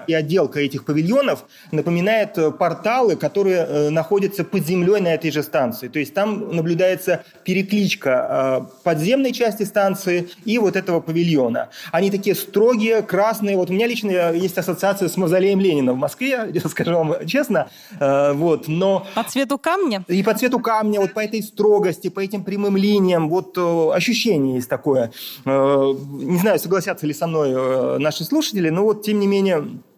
и 0.09 0.15
отделка 0.15 0.61
этих 0.61 0.85
павильонов 0.85 1.45
напоминает 1.71 2.37
э, 2.39 2.51
порталы, 2.51 3.17
которые 3.17 3.67
э, 3.69 3.91
находятся 3.91 4.43
под 4.45 4.67
землей 4.67 5.01
на 5.01 5.15
этой 5.15 5.31
же 5.31 5.43
станции. 5.43 5.89
То 5.89 5.99
есть 5.99 6.13
там 6.13 6.55
наблюдается 6.57 7.25
перекличка 7.45 8.67
э, 8.69 8.83
подземной 8.83 9.33
части 9.33 9.63
станции 9.63 10.29
и 10.45 10.59
вот 10.59 10.77
этого 10.77 11.01
павильона. 11.01 11.69
Они 11.93 12.11
такие 12.11 12.35
строгие, 12.35 13.03
красные. 13.03 13.57
Вот 13.57 13.71
у 13.71 13.73
меня 13.73 13.87
лично 13.87 14.33
есть 14.33 14.59
ассоциация 14.59 15.09
с 15.09 15.17
мавзолеем 15.17 15.61
Ленина 15.61 15.93
в 15.93 15.97
Москве, 15.97 16.53
скажу 16.69 16.93
вам 16.93 17.27
честно. 17.27 17.69
Вот, 18.01 18.69
но... 18.69 19.07
По 19.15 19.23
цвету 19.23 19.59
камня? 19.59 20.05
И 20.09 20.23
по 20.23 20.35
цвету 20.35 20.59
камня, 20.59 21.01
вот 21.01 21.13
по 21.15 21.21
этой 21.21 21.43
строгости, 21.43 22.09
по 22.09 22.21
этим 22.21 22.43
прямым 22.43 22.77
линиям. 22.77 23.29
Вот 23.29 23.57
ощущение 23.93 24.57
есть 24.57 24.69
такое. 24.69 25.13
Не 25.45 26.39
знаю, 26.39 26.59
согласятся 26.59 27.07
ли 27.07 27.15
со 27.15 27.27
мной 27.27 27.99
наши 27.99 28.25
слушатели, 28.25 28.71
но 28.71 28.85
вот 28.85 29.05
тем 29.05 29.21
не 29.21 29.27
менее 29.27 29.44
linjën 29.45 29.94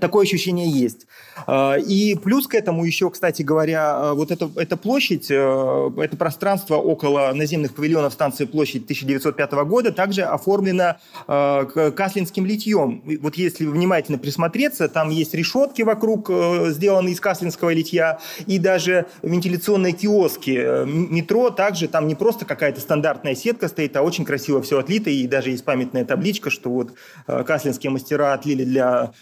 такое 0.00 0.24
ощущение 0.24 0.70
есть. 0.70 1.06
А, 1.46 1.76
и 1.76 2.14
плюс 2.14 2.46
к 2.46 2.54
этому 2.54 2.84
еще, 2.84 3.10
кстати 3.10 3.42
говоря, 3.42 3.96
а, 3.96 4.14
вот 4.14 4.30
эта, 4.30 4.50
эта 4.56 4.76
площадь, 4.76 5.30
э, 5.30 5.90
это 5.96 6.16
пространство 6.16 6.76
около 6.76 7.32
наземных 7.32 7.74
павильонов 7.74 8.12
станции 8.12 8.44
площадь 8.44 8.84
1905 8.84 9.52
года 9.64 9.92
также 9.92 10.22
оформлено 10.22 10.96
а, 11.26 11.64
каслинским 11.64 12.46
литьем. 12.46 13.02
Вот 13.20 13.36
если 13.36 13.66
внимательно 13.66 14.18
присмотреться, 14.18 14.88
там 14.88 15.10
есть 15.10 15.34
решетки 15.34 15.82
вокруг, 15.82 16.30
э, 16.30 16.70
сделанные 16.70 17.14
из 17.14 17.20
каслинского 17.20 17.70
литья, 17.70 18.18
и 18.46 18.58
даже 18.58 19.06
вентиляционные 19.22 19.92
киоски 19.92 20.58
э, 20.58 20.86
метро 20.86 21.50
также 21.50 21.88
там 21.88 22.06
не 22.08 22.14
просто 22.14 22.44
какая-то 22.44 22.80
стандартная 22.80 23.34
сетка 23.34 23.68
стоит, 23.68 23.96
а 23.96 24.02
очень 24.02 24.24
красиво 24.24 24.62
все 24.62 24.78
отлито, 24.78 25.10
и 25.10 25.26
даже 25.26 25.50
есть 25.50 25.64
памятная 25.64 26.04
табличка, 26.04 26.50
что 26.50 26.70
вот 26.70 26.92
каслинские 27.26 27.90
мастера 27.90 28.34
отлили 28.34 28.64
для 28.64 29.12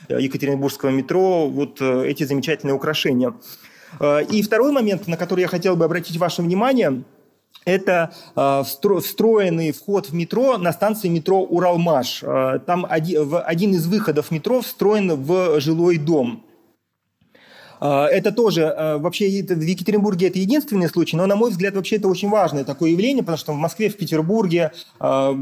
Екатеринбургского 0.49 0.91
метро 0.91 1.47
вот 1.49 1.81
эти 1.81 2.25
замечательные 2.25 2.75
украшения. 2.75 3.35
Э, 4.01 4.23
и 4.25 4.43
второй 4.43 4.73
момент, 4.73 5.07
на 5.07 5.17
который 5.17 5.43
я 5.43 5.49
хотел 5.49 5.77
бы 5.77 5.85
обратить 5.85 6.17
ваше 6.17 6.43
внимание, 6.43 7.03
это 7.65 8.13
э, 8.35 8.63
встроенный 8.65 9.73
вход 9.73 10.09
в 10.09 10.15
метро 10.15 10.57
на 10.59 10.73
станции 10.73 11.09
метро 11.09 11.43
Уралмаш. 11.43 12.23
Э, 12.23 12.61
там 12.65 12.87
один 12.89 13.75
из 13.75 13.87
выходов 13.87 14.31
метро 14.31 14.61
встроен 14.61 15.15
в 15.15 15.61
жилой 15.61 15.99
дом. 15.99 16.45
А, 17.81 18.07
это 18.07 18.33
тоже, 18.33 18.67
а, 18.67 18.99
вообще 18.99 19.27
в 19.27 19.61
Екатеринбурге 19.61 20.29
это 20.29 20.39
единственный 20.39 20.89
случай, 20.89 21.17
но, 21.17 21.27
на 21.27 21.37
мой 21.37 21.51
взгляд, 21.51 21.75
вообще 21.75 21.97
это 21.97 22.09
очень 22.09 22.29
важное 22.29 22.65
такое 22.65 22.91
явление, 22.91 23.23
потому 23.23 23.39
что 23.39 23.53
в 23.53 23.57
Москве, 23.57 23.89
в 23.89 23.97
Петербурге 23.97 24.73
а, 25.01 25.37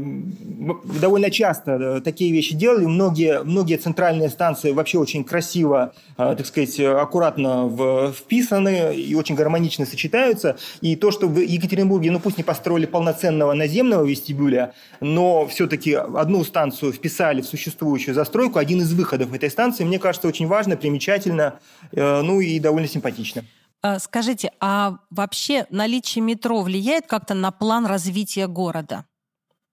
довольно 1.01 1.31
часто 1.31 1.71
э, 1.71 2.01
такие 2.01 2.31
вещи 2.31 2.55
делали. 2.55 2.85
Многие, 2.85 3.43
многие 3.43 3.77
центральные 3.77 4.29
станции 4.29 4.71
вообще 4.71 4.97
очень 4.97 5.23
красиво, 5.23 5.93
так 6.15 6.45
сказать, 6.45 6.79
аккуратно 6.79 8.11
вписаны 8.15 8.95
и 8.95 9.15
очень 9.15 9.35
гармонично 9.35 9.85
сочетаются. 9.85 10.57
И 10.81 10.95
то, 10.95 11.11
что 11.11 11.27
в 11.27 11.37
Екатеринбурге, 11.37 12.11
ну 12.11 12.19
пусть 12.19 12.37
не 12.37 12.43
построили 12.43 12.85
полноценного 12.85 13.53
наземного 13.53 14.05
вестибюля, 14.05 14.73
но 14.99 15.47
все-таки 15.47 15.93
одну 15.93 16.43
станцию 16.43 16.91
вписали 16.93 17.41
в 17.41 17.45
существующую 17.45 18.15
застройку, 18.15 18.59
один 18.59 18.81
из 18.81 18.93
выходов 18.93 19.33
этой 19.33 19.49
станции, 19.49 19.83
мне 19.83 19.99
кажется, 19.99 20.27
очень 20.27 20.47
важно, 20.47 20.75
примечательно, 20.77 21.59
э, 21.91 22.21
ну 22.27 22.41
и 22.41 22.59
довольно 22.59 22.87
симпатично. 22.87 23.43
А, 23.81 23.99
скажите, 23.99 24.51
а 24.59 24.99
вообще 25.09 25.65
наличие 25.69 26.23
метро 26.23 26.61
влияет 26.61 27.07
как-то 27.07 27.33
на 27.33 27.51
план 27.51 27.85
развития 27.85 28.47
города? 28.47 29.05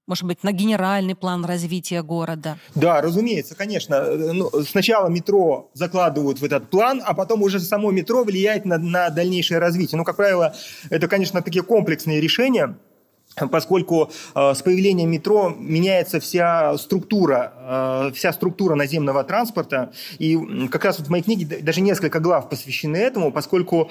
может 0.07 0.25
быть, 0.25 0.43
на 0.45 0.53
генеральный 0.53 1.15
план 1.15 1.45
развития 1.45 2.03
города? 2.03 2.59
Да, 2.75 3.01
разумеется, 3.01 3.55
конечно. 3.55 4.05
Ну, 4.05 4.51
сначала 4.69 5.09
метро 5.09 5.71
закладывают 5.73 6.41
в 6.41 6.45
этот 6.45 6.69
план, 6.69 7.03
а 7.05 7.15
потом 7.15 7.43
уже 7.43 7.59
само 7.59 7.91
метро 7.91 8.23
влияет 8.25 8.65
на, 8.67 8.79
на 8.79 9.09
дальнейшее 9.11 9.59
развитие. 9.59 9.97
Ну, 9.97 10.05
как 10.05 10.17
правило, 10.17 10.55
это, 10.91 11.09
конечно, 11.09 11.41
такие 11.41 11.63
комплексные 11.63 12.21
решения, 12.21 12.77
поскольку 13.51 14.11
э, 14.35 14.55
с 14.55 14.63
появлением 14.63 15.11
метро 15.11 15.55
меняется 15.59 16.21
вся 16.21 16.77
структура, 16.79 17.53
э, 17.59 18.13
вся 18.15 18.33
структура 18.33 18.75
наземного 18.75 19.25
транспорта. 19.25 19.93
И 20.19 20.69
как 20.71 20.85
раз 20.85 20.99
вот 20.99 21.09
в 21.09 21.11
моей 21.11 21.23
книге 21.25 21.59
даже 21.63 21.81
несколько 21.81 22.21
глав 22.21 22.49
посвящены 22.49 22.97
этому, 22.97 23.33
поскольку 23.33 23.91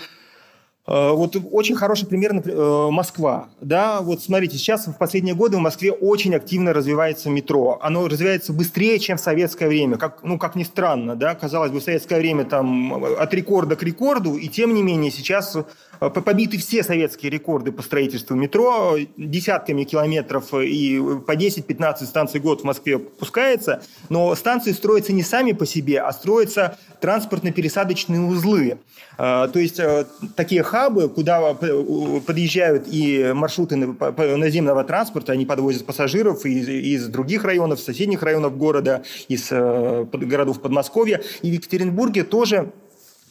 вот 0.86 1.38
очень 1.52 1.76
хороший 1.76 2.08
пример 2.08 2.34
э, 2.34 2.88
Москва. 2.92 3.48
Да, 3.62 4.02
вот 4.02 4.22
смотрите, 4.22 4.58
сейчас 4.58 4.86
в 4.86 4.98
последние 4.98 5.34
годы 5.34 5.56
в 5.56 5.62
Москве 5.62 5.94
очень 5.94 6.36
активно 6.36 6.74
развивается 6.74 7.30
метро. 7.30 7.80
Оно 7.82 8.06
развивается 8.10 8.52
быстрее, 8.52 9.00
чем 9.00 9.16
в 9.16 9.22
советское 9.22 9.70
время. 9.70 9.96
Как, 9.98 10.24
ну, 10.24 10.38
как 10.38 10.56
ни 10.56 10.64
странно, 10.64 11.16
да, 11.16 11.36
казалось 11.36 11.72
бы, 11.72 11.80
в 11.80 11.84
советское 11.84 12.20
время 12.20 12.44
там 12.44 13.02
от 13.02 13.34
рекорда 13.34 13.78
к 13.78 13.84
рекорду, 13.84 14.36
и 14.36 14.50
тем 14.50 14.74
не 14.74 14.84
менее 14.84 15.10
сейчас 15.10 15.56
э, 15.56 16.10
побиты 16.10 16.58
все 16.58 16.84
советские 16.84 17.32
рекорды 17.32 17.72
по 17.72 17.82
строительству 17.82 18.36
метро, 18.36 18.98
десятками 19.16 19.86
километров 19.86 20.54
и 20.54 21.02
по 21.26 21.34
10-15 21.38 22.04
станций 22.04 22.42
в 22.42 22.44
год 22.44 22.60
в 22.60 22.64
Москве 22.66 23.00
пускается, 23.00 23.82
но 24.10 24.36
станции 24.36 24.74
строятся 24.74 25.14
не 25.14 25.24
сами 25.24 25.54
по 25.54 25.66
себе, 25.66 26.02
а 26.02 26.12
строятся 26.12 26.78
транспортно-пересадочные 27.00 28.20
узлы. 28.20 28.80
То 29.18 29.52
есть 29.56 29.80
такие 30.36 30.64
хабы, 30.74 31.08
куда 31.08 31.54
подъезжают 31.54 32.88
и 32.88 33.32
маршруты 33.36 33.76
наземного 33.76 34.84
транспорта, 34.84 35.32
они 35.34 35.46
подвозят 35.46 35.86
пассажиров 35.86 36.48
из, 36.48 36.68
из 36.68 37.08
других 37.10 37.44
районов, 37.44 37.80
соседних 37.80 38.24
районов 38.24 38.58
города, 38.58 39.04
из 39.28 39.50
э, 39.52 40.06
городов 40.12 40.62
Подмосковья. 40.62 41.22
И 41.44 41.52
в 41.52 41.54
Екатеринбурге 41.54 42.24
тоже 42.24 42.72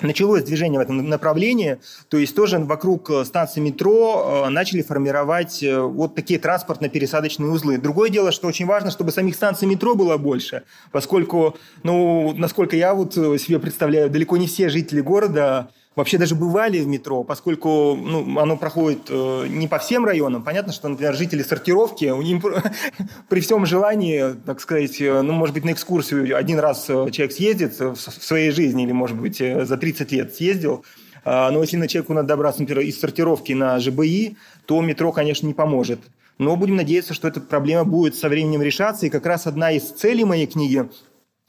началось 0.01 0.45
движение 0.45 0.79
в 0.79 0.83
этом 0.83 1.09
направлении, 1.09 1.79
то 2.09 2.17
есть 2.17 2.37
тоже 2.37 2.61
вокруг 2.61 3.11
э, 3.11 3.25
станции 3.25 3.61
метро 3.61 4.45
э, 4.47 4.49
начали 4.51 4.83
формировать 4.83 5.65
вот 5.67 6.15
такие 6.15 6.39
транспортно-пересадочные 6.39 7.51
узлы. 7.51 7.77
Другое 7.77 8.09
дело, 8.09 8.31
что 8.31 8.47
очень 8.47 8.67
важно, 8.67 8.93
чтобы 8.93 9.11
самих 9.11 9.35
станций 9.35 9.67
метро 9.67 9.97
было 9.97 10.17
больше, 10.17 10.63
поскольку, 10.93 11.57
ну, 11.83 12.33
насколько 12.37 12.77
я 12.77 12.95
вот 12.95 13.15
себе 13.15 13.59
представляю, 13.59 14.11
далеко 14.11 14.37
не 14.37 14.47
все 14.47 14.69
жители 14.69 15.01
города 15.01 15.71
вообще 15.97 16.19
даже 16.19 16.35
бывали 16.35 16.81
в 16.81 16.87
метро, 16.87 17.25
поскольку 17.25 17.97
ну, 17.97 18.39
оно 18.39 18.57
проходит 18.57 19.09
э, 19.09 19.47
не 19.49 19.69
по 19.69 19.79
всем 19.79 20.05
районам. 20.05 20.43
Понятно, 20.43 20.73
что, 20.73 20.89
например, 20.89 21.15
жители 21.15 21.43
сортировки, 21.43 22.05
них 22.23 22.43
при 23.29 23.41
всем 23.41 23.67
желании, 23.67 24.35
так 24.47 24.61
сказать, 24.61 25.01
э, 25.01 25.23
ну, 25.23 25.33
может 25.33 25.55
быть, 25.55 25.65
на 25.65 25.73
экскурсию 25.73 26.37
один 26.37 26.59
раз 26.59 26.87
э, 26.89 27.11
человек 27.11 27.33
съездит 27.33 27.79
в 27.79 27.97
своей 27.97 28.51
жизни, 28.51 28.85
или, 28.85 28.93
может 28.93 29.19
быть, 29.19 29.41
э, 29.41 29.65
за 29.65 29.77
30 29.77 30.13
лет 30.13 30.35
съездил, 30.35 30.85
а, 31.25 31.51
но 31.51 31.61
если 31.61 31.77
на 31.77 31.89
человеку 31.89 32.15
надо 32.15 32.29
добраться, 32.29 32.63
например, 32.63 32.85
из 32.85 32.99
сортировки 32.99 33.53
на 33.53 33.79
ЖБИ, 33.79 34.37
то 34.67 34.81
метро, 34.81 35.13
конечно, 35.13 35.47
не 35.47 35.55
поможет. 35.55 36.01
Но 36.39 36.57
будем 36.57 36.77
надеяться, 36.77 37.15
что 37.15 37.29
эта 37.29 37.41
проблема 37.41 37.85
будет 37.85 38.17
со 38.17 38.29
временем 38.29 38.63
решаться. 38.63 39.07
И 39.07 39.11
как 39.11 39.27
раз 39.27 39.47
одна 39.47 39.71
из 39.71 39.85
целей 39.85 40.25
моей 40.25 40.47
книги 40.47 40.89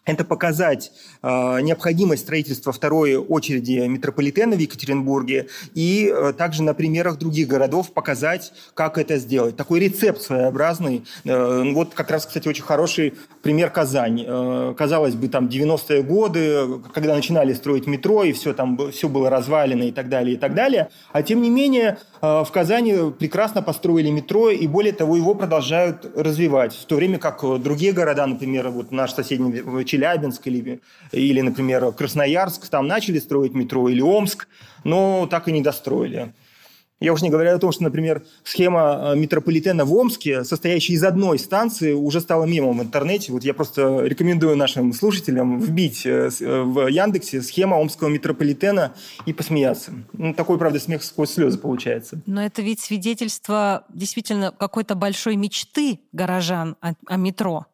это 0.06 0.26
показать 0.26 0.92
э, 1.22 1.62
необходимость 1.62 2.24
строительства 2.24 2.74
второй 2.74 3.16
очереди 3.16 3.86
метрополитена 3.88 4.56
в 4.56 4.60
Екатеринбурге 4.60 5.48
и 5.76 6.14
э, 6.14 6.34
также 6.34 6.64
на 6.64 6.74
примерах 6.74 7.18
других 7.18 7.48
городов 7.48 7.94
показать, 7.94 8.52
как 8.74 8.98
это 8.98 9.18
сделать. 9.18 9.56
Такой 9.56 9.80
рецепт 9.80 10.22
своеобразный. 10.22 11.06
Э, 11.24 11.64
вот 11.74 11.94
как 11.94 12.12
раз, 12.12 12.26
кстати, 12.26 12.48
очень 12.48 12.64
хороший 12.64 13.14
пример 13.42 13.70
Казань. 13.70 14.26
Э, 14.28 14.74
казалось 14.78 15.16
бы, 15.16 15.30
там 15.30 15.48
90-е 15.48 16.04
годы, 16.04 16.82
когда 16.94 17.16
начинали 17.16 17.54
строить 17.54 17.88
метро, 17.88 18.24
и 18.24 18.34
все 18.34 18.54
там 18.54 18.92
все 18.92 19.08
было 19.08 19.30
развалено 19.30 19.84
и 19.84 19.92
так 19.92 20.10
далее, 20.10 20.36
и 20.36 20.38
так 20.38 20.54
далее. 20.54 20.90
А 21.14 21.24
тем 21.24 21.42
не 21.42 21.50
менее, 21.50 21.98
э, 22.22 22.44
в 22.44 22.50
Казани 22.52 23.12
прекрасно 23.18 23.62
построили 23.62 24.10
метро, 24.10 24.50
и 24.50 24.68
более 24.68 24.94
того, 24.94 25.16
его 25.16 25.34
продолжают 25.34 26.06
развивать. 26.16 26.74
В 26.74 26.86
то 26.86 26.96
время 26.96 27.20
как 27.20 27.42
другие 27.62 27.94
города, 27.94 28.26
например, 28.26 28.70
вот 28.70 28.92
наш 28.92 29.14
соседний 29.14 29.62
Челябинск 29.94 30.48
или, 30.48 30.82
или, 31.12 31.42
например, 31.42 31.92
Красноярск, 31.92 32.68
там 32.68 32.88
начали 32.88 33.20
строить 33.20 33.54
метро, 33.54 33.88
или 33.90 34.02
Омск, 34.02 34.48
но 34.84 35.28
так 35.30 35.48
и 35.48 35.52
не 35.52 35.62
достроили. 35.62 36.34
Я 37.00 37.12
уж 37.12 37.22
не 37.22 37.30
говорю 37.30 37.54
о 37.54 37.60
том, 37.60 37.72
что, 37.74 37.84
например, 37.84 38.24
схема 38.46 39.12
э, 39.14 39.16
метрополитена 39.18 39.84
в 39.84 39.94
Омске, 39.94 40.46
состоящая 40.46 40.94
из 40.94 41.04
одной 41.04 41.38
станции, 41.38 41.92
уже 41.92 42.22
стала 42.22 42.46
мемом 42.46 42.80
в 42.80 42.82
интернете. 42.82 43.34
Вот 43.34 43.44
я 43.44 43.54
просто 43.54 44.06
рекомендую 44.06 44.56
нашим 44.56 44.94
слушателям 44.94 45.60
вбить 45.60 46.06
э, 46.06 46.30
э, 46.40 46.62
в 46.62 46.88
Яндексе 46.88 47.42
схема 47.42 47.76
омского 47.76 48.08
метрополитена 48.08 48.94
и 49.26 49.34
посмеяться. 49.34 49.92
Ну, 50.14 50.34
такой, 50.34 50.58
правда, 50.58 50.80
смех 50.80 51.04
сквозь 51.04 51.32
слезы 51.32 51.58
получается. 51.58 52.22
Но 52.26 52.42
это 52.42 52.62
ведь 52.62 52.80
свидетельство 52.80 53.84
действительно 53.90 54.54
какой-то 54.58 54.96
большой 54.96 55.36
мечты 55.36 56.00
горожан 56.14 56.78
о, 56.80 56.94
о 57.06 57.18
метро. 57.18 57.66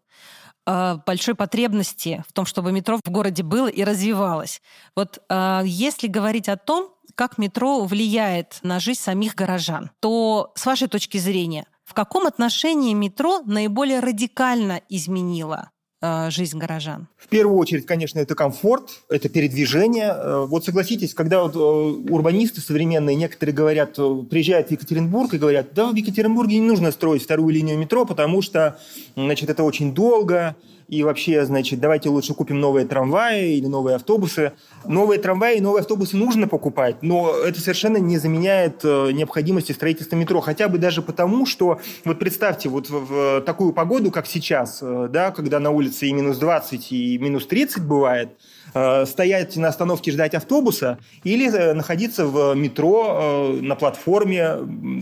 Э, 0.70 1.00
большой 1.04 1.34
потребности 1.34 2.24
в 2.28 2.34
том, 2.34 2.46
чтобы 2.46 2.72
метро 2.72 3.00
в 3.04 3.10
городе 3.10 3.42
было 3.42 3.68
и 3.68 3.84
развивалось. 3.84 4.62
Вот 4.96 5.18
э, 5.28 5.62
если 5.66 6.06
говорить 6.06 6.48
о 6.48 6.58
том, 6.58 6.92
как 7.16 7.40
метро 7.40 7.86
влияет 7.86 8.60
на 8.62 8.80
жизнь 8.80 9.00
самих 9.00 9.34
горожан, 9.34 9.90
то 10.00 10.52
с 10.56 10.68
вашей 10.68 10.88
точки 10.88 11.18
зрения, 11.18 11.66
в 11.86 11.96
каком 11.96 12.28
отношении 12.28 12.94
метро 12.94 13.42
наиболее 13.46 14.00
радикально 14.00 14.82
изменило 14.90 15.72
жизнь 16.02 16.58
горожан? 16.58 17.08
В 17.18 17.28
первую 17.28 17.58
очередь, 17.58 17.86
конечно, 17.86 18.20
это 18.20 18.34
комфорт, 18.36 19.02
это 19.10 19.28
передвижение. 19.28 20.46
Вот 20.48 20.66
согласитесь, 20.66 21.14
когда 21.14 21.44
вот 21.44 21.56
урбанисты 21.56 22.62
современные, 22.62 23.16
некоторые 23.16 23.54
говорят, 23.54 23.96
приезжают 23.96 24.70
в 24.70 24.72
Екатеринбург 24.72 25.34
и 25.34 25.38
говорят, 25.38 25.74
да, 25.74 25.92
в 25.92 25.96
Екатеринбурге 25.96 26.60
не 26.60 26.68
нужно 26.68 26.92
строить 26.92 27.24
вторую 27.24 27.54
линию 27.54 27.78
метро, 27.78 28.06
потому 28.06 28.42
что, 28.42 28.80
значит, 29.16 29.50
это 29.50 29.64
очень 29.64 29.94
долго, 29.94 30.56
и 30.90 31.04
вообще, 31.04 31.46
значит, 31.46 31.80
давайте 31.80 32.10
лучше 32.10 32.34
купим 32.34 32.60
новые 32.60 32.86
трамваи 32.86 33.54
или 33.54 33.68
новые 33.68 33.96
автобусы. 33.96 34.54
Новые 34.86 35.20
трамваи 35.20 35.58
и 35.58 35.62
новые 35.62 35.82
автобусы 35.82 36.18
нужно 36.18 36.48
покупать, 36.48 37.04
но 37.04 37.32
это 37.36 37.62
совершенно 37.62 37.98
не 37.98 38.18
заменяет 38.18 38.82
э, 38.84 39.12
необходимости 39.12 39.72
строительства 39.72 40.16
метро, 40.16 40.42
хотя 40.42 40.68
бы 40.68 40.80
даже 40.80 41.04
потому, 41.04 41.46
что, 41.46 41.80
вот 42.06 42.18
представьте, 42.18 42.70
вот 42.70 42.90
в, 42.90 43.42
такую 43.42 43.72
погоду, 43.72 44.10
как 44.10 44.26
сейчас, 44.26 44.80
э, 44.82 45.10
да, 45.12 45.30
когда 45.30 45.60
на 45.60 45.70
улице 45.70 46.08
и 46.08 46.14
минус 46.14 46.38
20, 46.38 46.92
и 46.92 47.18
минус 47.20 47.46
30 47.46 47.84
бывает, 47.84 48.30
Э, 48.74 49.06
стоять 49.06 49.56
на 49.56 49.70
остановке 49.70 50.12
ждать 50.12 50.36
автобуса 50.36 51.00
или 51.24 51.52
э, 51.52 51.74
находиться 51.74 52.26
в 52.26 52.54
метро 52.54 53.54
э, 53.58 53.62
на 53.62 53.76
платформе 53.76 54.58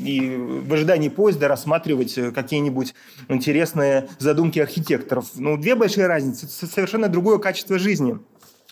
и 0.05 0.35
в 0.37 0.73
ожидании 0.73 1.09
поезда 1.09 1.47
рассматривать 1.47 2.15
какие-нибудь 2.33 2.93
интересные 3.27 4.07
задумки 4.19 4.59
архитекторов. 4.59 5.25
Ну, 5.35 5.57
две 5.57 5.75
большие 5.75 6.07
разницы, 6.07 6.47
совершенно 6.47 7.09
другое 7.09 7.39
качество 7.39 7.77
жизни. 7.77 8.19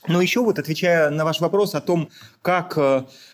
Но 0.08 0.22
еще 0.22 0.42
вот 0.42 0.60
отвечая 0.60 1.10
на 1.10 1.26
ваш 1.26 1.42
вопрос 1.42 1.74
о 1.74 1.82
том, 1.82 2.10
как, 2.44 2.78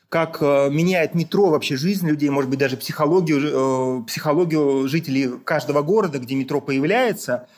как 0.08 0.41
меняет 0.41 1.15
метро 1.15 1.50
вообще 1.50 1.76
жизнь 1.76 2.08
людей, 2.08 2.30
может 2.30 2.50
быть, 2.50 2.60
даже 2.60 2.78
психологию, 2.78 4.06
психологию 4.06 4.88
жителей 4.88 5.32
каждого 5.43 5.82
города, 5.82 6.17
где 6.17 6.34
метро 6.36 6.62
появляется, 6.62 7.50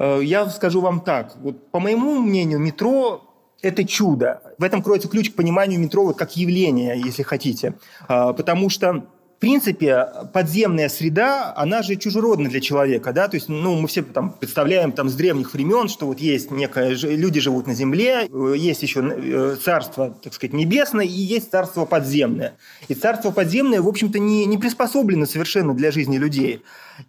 я 0.00 0.48
скажу 0.48 0.80
вам 0.80 1.02
так. 1.02 1.36
Вот, 1.36 1.70
по 1.72 1.78
моему 1.78 2.18
мнению, 2.20 2.58
метро 2.58 3.33
это 3.64 3.84
чудо. 3.84 4.40
В 4.58 4.62
этом 4.62 4.82
кроется 4.82 5.08
ключ 5.08 5.30
к 5.30 5.34
пониманию 5.34 5.80
метро 5.80 6.12
как 6.12 6.36
явления, 6.36 6.94
если 6.94 7.22
хотите. 7.22 7.74
А, 8.08 8.32
потому 8.32 8.68
что 8.70 9.06
в 9.36 9.40
принципе, 9.40 10.06
подземная 10.32 10.88
среда, 10.88 11.52
она 11.56 11.82
же 11.82 11.96
чужеродна 11.96 12.48
для 12.48 12.60
человека, 12.60 13.12
да, 13.12 13.28
то 13.28 13.34
есть, 13.34 13.48
ну, 13.48 13.74
мы 13.74 13.88
все 13.88 14.02
там 14.02 14.30
представляем 14.30 14.92
там 14.92 15.08
с 15.08 15.14
древних 15.14 15.52
времен, 15.52 15.88
что 15.88 16.06
вот 16.06 16.20
есть 16.20 16.50
некое, 16.50 16.94
люди 16.94 17.40
живут 17.40 17.66
на 17.66 17.74
земле, 17.74 18.28
э, 18.30 18.54
есть 18.56 18.82
еще 18.82 19.00
э, 19.04 19.56
царство, 19.62 20.14
так 20.22 20.32
сказать, 20.32 20.54
небесное, 20.54 21.04
и 21.04 21.10
есть 21.10 21.50
царство 21.50 21.84
подземное. 21.84 22.54
И 22.88 22.94
царство 22.94 23.32
подземное, 23.32 23.82
в 23.82 23.88
общем-то, 23.88 24.18
не, 24.18 24.46
не 24.46 24.56
приспособлено 24.56 25.26
совершенно 25.26 25.74
для 25.74 25.90
жизни 25.90 26.16
людей. 26.16 26.62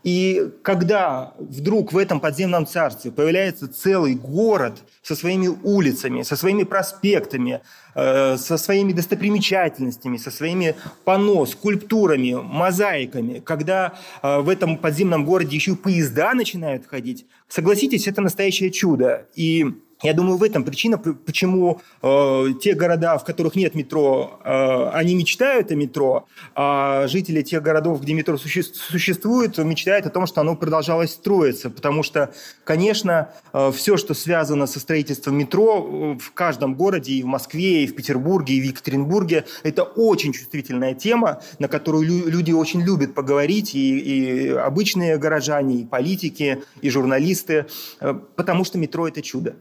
И 0.03 0.51
когда 0.63 1.33
вдруг 1.37 1.93
в 1.93 1.97
этом 1.97 2.19
подземном 2.19 2.65
царстве 2.65 3.11
появляется 3.11 3.67
целый 3.67 4.15
город 4.15 4.79
со 5.01 5.15
своими 5.15 5.47
улицами, 5.47 6.23
со 6.23 6.35
своими 6.35 6.63
проспектами, 6.63 7.61
э, 7.93 8.37
со 8.37 8.57
своими 8.57 8.93
достопримечательностями, 8.93 10.17
со 10.17 10.31
своими 10.31 10.75
панно, 11.03 11.45
скульптурами, 11.45 12.33
мозаиками, 12.33 13.39
когда 13.39 13.93
э, 14.21 14.39
в 14.39 14.49
этом 14.49 14.77
подземном 14.77 15.25
городе 15.25 15.55
еще 15.55 15.71
и 15.71 15.75
поезда 15.75 16.33
начинают 16.33 16.87
ходить, 16.87 17.25
согласитесь, 17.47 18.07
это 18.07 18.21
настоящее 18.21 18.71
чудо. 18.71 19.27
И 19.35 19.65
Я 20.05 20.13
думаю, 20.13 20.37
в 20.37 20.43
этом 20.43 20.63
причина, 20.63 20.99
почему 20.99 21.81
э, 22.03 22.45
те 22.61 22.75
города, 22.75 23.17
в 23.17 23.23
которых 23.23 23.55
нет 23.55 23.73
метро, 23.73 24.39
э, 24.43 24.89
они 24.93 25.15
мечтают 25.15 25.71
о 25.71 25.75
метро, 25.75 26.27
а 26.53 27.07
жители 27.07 27.41
тех 27.41 27.63
городов, 27.63 28.01
где 28.01 28.13
метро 28.13 28.37
суще 28.37 28.61
существует, 28.61 29.57
мечтают 29.57 30.05
о 30.05 30.11
том, 30.11 30.27
что 30.27 30.41
оно 30.41 30.55
продолжалось 30.55 31.09
строиться. 31.09 31.71
Потому 31.71 32.03
что, 32.03 32.31
конечно, 32.65 33.31
э, 33.51 33.71
все, 33.75 33.97
что 33.97 34.13
связано 34.13 34.67
со 34.67 34.79
строительством 34.79 35.39
метро 35.39 36.15
э, 36.15 36.17
в 36.19 36.33
каждом 36.33 36.75
городе, 36.75 37.13
и 37.13 37.23
в 37.23 37.25
Москве, 37.25 37.83
и 37.83 37.87
в 37.87 37.95
Петербурге, 37.95 38.53
и 38.53 38.61
в 38.61 38.63
Екатеринбурге, 38.63 39.45
это 39.63 39.81
очень 39.81 40.33
чувствительная 40.33 40.93
тема, 40.93 41.41
на 41.57 41.67
которую 41.67 42.03
лю 42.03 42.29
люди 42.29 42.51
очень 42.51 42.83
любят 42.83 43.15
поговорить, 43.15 43.73
и, 43.73 43.97
и 43.97 44.49
обычные 44.49 45.17
горожане, 45.17 45.77
и 45.77 45.85
политики, 45.85 46.61
и 46.81 46.91
журналисты, 46.91 47.65
э, 48.01 48.13
потому 48.35 48.65
что 48.65 48.77
метро– 48.77 49.07
это 49.07 49.23
чудо. 49.23 49.55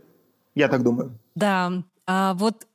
Я 0.54 0.68
так 0.68 0.82
думаю. 0.82 1.18
Да. 1.34 1.72
А 2.06 2.34
вот 2.34 2.66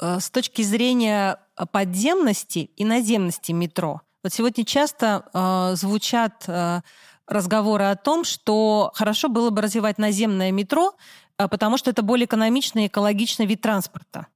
э, 0.00 0.20
с 0.20 0.30
точки 0.30 0.62
зрения 0.62 1.38
подземности 1.72 2.70
и 2.76 2.84
наземности 2.84 3.52
метро, 3.52 4.02
вот 4.22 4.32
сегодня 4.32 4.64
часто 4.64 5.24
э, 5.32 5.76
звучат 5.76 6.44
э, 6.48 6.80
разговоры 7.26 7.84
о 7.84 7.96
том, 7.96 8.24
что 8.24 8.90
хорошо 8.94 9.28
было 9.28 9.50
бы 9.50 9.62
развивать 9.62 9.98
наземное 9.98 10.50
метро, 10.50 10.94
э, 11.38 11.48
потому 11.48 11.76
что 11.76 11.90
это 11.90 12.02
более 12.02 12.26
экономичный 12.26 12.84
и 12.84 12.86
экологичный 12.88 13.46
вид 13.46 13.60
транспорта. 13.60 14.26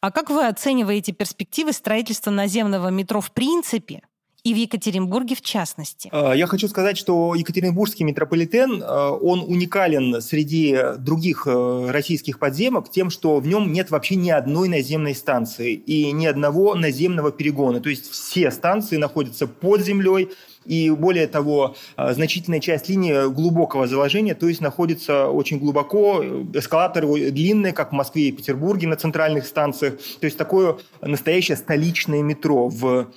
А 0.00 0.10
как 0.10 0.30
вы 0.30 0.46
оцениваете 0.46 1.12
перспективы 1.12 1.72
строительства 1.72 2.30
наземного 2.30 2.88
метро 2.88 3.20
в 3.20 3.32
принципе? 3.32 4.02
И 4.48 4.54
в 4.54 4.56
Екатеринбурге 4.56 5.34
в 5.34 5.42
частности. 5.42 6.08
А, 6.10 6.32
я 6.32 6.46
хочу 6.46 6.68
сказать, 6.68 6.96
что 6.96 7.34
Екатеринбургский 7.34 8.04
метрополитен, 8.04 8.82
а, 8.82 9.10
он 9.10 9.40
уникален 9.40 10.22
среди 10.22 10.78
других 10.98 11.46
э, 11.46 11.90
российских 11.90 12.38
подземок 12.38 12.90
тем, 12.90 13.10
что 13.10 13.40
в 13.40 13.46
нем 13.46 13.72
нет 13.72 13.90
вообще 13.90 14.16
ни 14.16 14.30
одной 14.30 14.68
наземной 14.68 15.14
станции 15.14 15.74
и 15.74 16.12
ни 16.12 16.24
одного 16.24 16.74
наземного 16.74 17.30
перегона. 17.30 17.80
То 17.80 17.90
есть 17.90 18.10
все 18.10 18.50
станции 18.50 18.96
находятся 18.96 19.46
под 19.46 19.82
землей, 19.82 20.30
и 20.64 20.90
более 20.90 21.26
того, 21.26 21.76
а, 21.96 22.14
значительная 22.14 22.60
часть 22.60 22.88
линии 22.88 23.30
глубокого 23.30 23.86
заложения, 23.86 24.34
то 24.34 24.48
есть 24.48 24.60
находится 24.60 25.28
очень 25.28 25.58
глубоко, 25.58 26.24
эскалаторы 26.54 27.30
длинные, 27.30 27.74
как 27.74 27.90
в 27.90 27.94
Москве 27.94 28.28
и 28.28 28.32
Петербурге 28.32 28.86
на 28.86 28.96
центральных 28.96 29.46
станциях. 29.46 29.94
То 30.20 30.24
есть 30.24 30.38
такое 30.38 30.78
настоящее 31.02 31.56
столичное 31.56 32.22
метро 32.22 32.68
в 32.68 33.08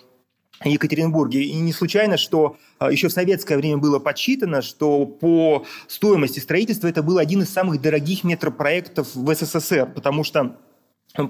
Екатеринбурге. 0.70 1.44
И 1.44 1.56
не 1.56 1.74
случайно, 1.74 2.18
что 2.18 2.58
а, 2.80 2.92
еще 2.92 3.08
в 3.08 3.12
советское 3.12 3.58
время 3.58 3.78
было 3.78 4.00
подсчитано, 4.00 4.62
что 4.62 5.06
по 5.06 5.66
стоимости 5.88 6.40
строительства 6.40 6.88
это 6.88 7.04
был 7.04 7.18
один 7.18 7.42
из 7.42 7.50
самых 7.50 7.82
дорогих 7.82 8.24
метропроектов 8.24 9.16
в 9.16 9.34
СССР, 9.34 9.92
потому 9.94 10.24
что 10.24 10.56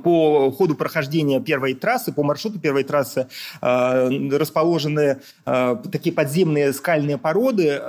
по 0.04 0.52
ходу 0.52 0.76
прохождения 0.76 1.40
первой 1.40 1.74
трассы, 1.74 2.14
по 2.14 2.22
маршруту 2.22 2.60
первой 2.60 2.84
трассы 2.84 3.28
а, 3.62 4.10
расположены 4.32 5.22
а, 5.46 5.76
такие 5.76 6.14
подземные 6.14 6.72
скальные 6.74 7.18
породы, 7.18 7.82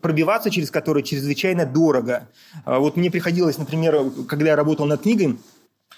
пробиваться 0.00 0.50
через 0.50 0.70
которые 0.70 1.04
чрезвычайно 1.04 1.66
дорого. 1.66 2.28
Вот 2.64 2.96
мне 2.96 3.10
приходилось, 3.10 3.58
например, 3.58 4.10
когда 4.28 4.46
я 4.50 4.56
работал 4.56 4.86
над 4.86 5.02
книгой, 5.02 5.38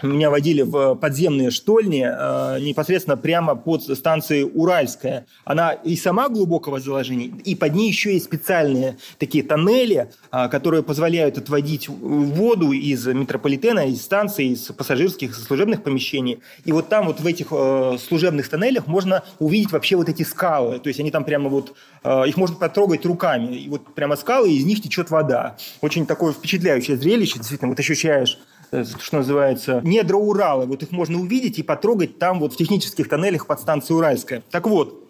меня 0.03 0.31
водили 0.31 0.63
в 0.63 0.95
подземные 0.95 1.51
штольни 1.51 2.07
э, 2.07 2.61
непосредственно 2.61 3.17
прямо 3.17 3.55
под 3.55 3.83
станцией 3.83 4.51
Уральская. 4.53 5.27
Она 5.45 5.73
и 5.73 5.97
сама 5.97 6.29
глубокого 6.29 6.81
заложения, 6.81 7.27
и 7.27 7.55
под 7.55 7.75
ней 7.75 7.89
еще 7.89 8.15
есть 8.15 8.25
специальные 8.25 8.97
такие 9.19 9.45
тоннели, 9.45 10.11
э, 10.33 10.49
которые 10.49 10.83
позволяют 10.83 11.39
отводить 11.39 11.89
воду 11.89 12.73
из 12.73 13.07
метрополитена, 13.07 13.87
из 13.89 14.03
станций, 14.03 14.47
из 14.49 14.63
пассажирских, 14.73 15.35
служебных 15.35 15.83
помещений. 15.83 16.41
И 16.65 16.73
вот 16.73 16.89
там 16.89 17.07
вот 17.07 17.21
в 17.21 17.27
этих 17.27 17.49
э, 17.51 17.99
служебных 18.09 18.49
тоннелях 18.49 18.87
можно 18.87 19.25
увидеть 19.39 19.73
вообще 19.73 19.97
вот 19.97 20.09
эти 20.09 20.23
скалы. 20.23 20.79
То 20.79 20.89
есть 20.89 21.01
они 21.01 21.11
там 21.11 21.25
прямо 21.25 21.51
вот, 21.51 21.75
э, 22.05 22.29
их 22.29 22.37
можно 22.37 22.57
потрогать 22.57 23.05
руками. 23.05 23.55
И 23.55 23.69
вот 23.69 23.95
прямо 23.95 24.17
скалы, 24.17 24.51
и 24.51 24.57
из 24.57 24.65
них 24.65 24.81
течет 24.81 25.11
вода. 25.11 25.57
Очень 25.81 26.07
такое 26.07 26.33
впечатляющее 26.33 26.97
зрелище, 26.97 27.39
действительно, 27.39 27.69
вот 27.69 27.79
ощущаешь 27.79 28.39
Э, 28.39 28.60
что 28.71 29.17
называется, 29.19 29.81
недра 29.83 30.17
Урала. 30.17 30.67
Вот 30.67 30.83
их 30.83 30.93
можно 30.93 31.19
увидеть 31.19 31.59
и 31.59 31.63
потрогать 31.63 32.19
там 32.19 32.41
вот 32.41 32.53
в 32.53 32.57
технических 32.57 33.09
тоннелях 33.09 33.47
под 33.47 33.61
станцией 33.61 33.99
Уральская. 33.99 34.43
Так 34.51 34.67
вот, 34.67 35.10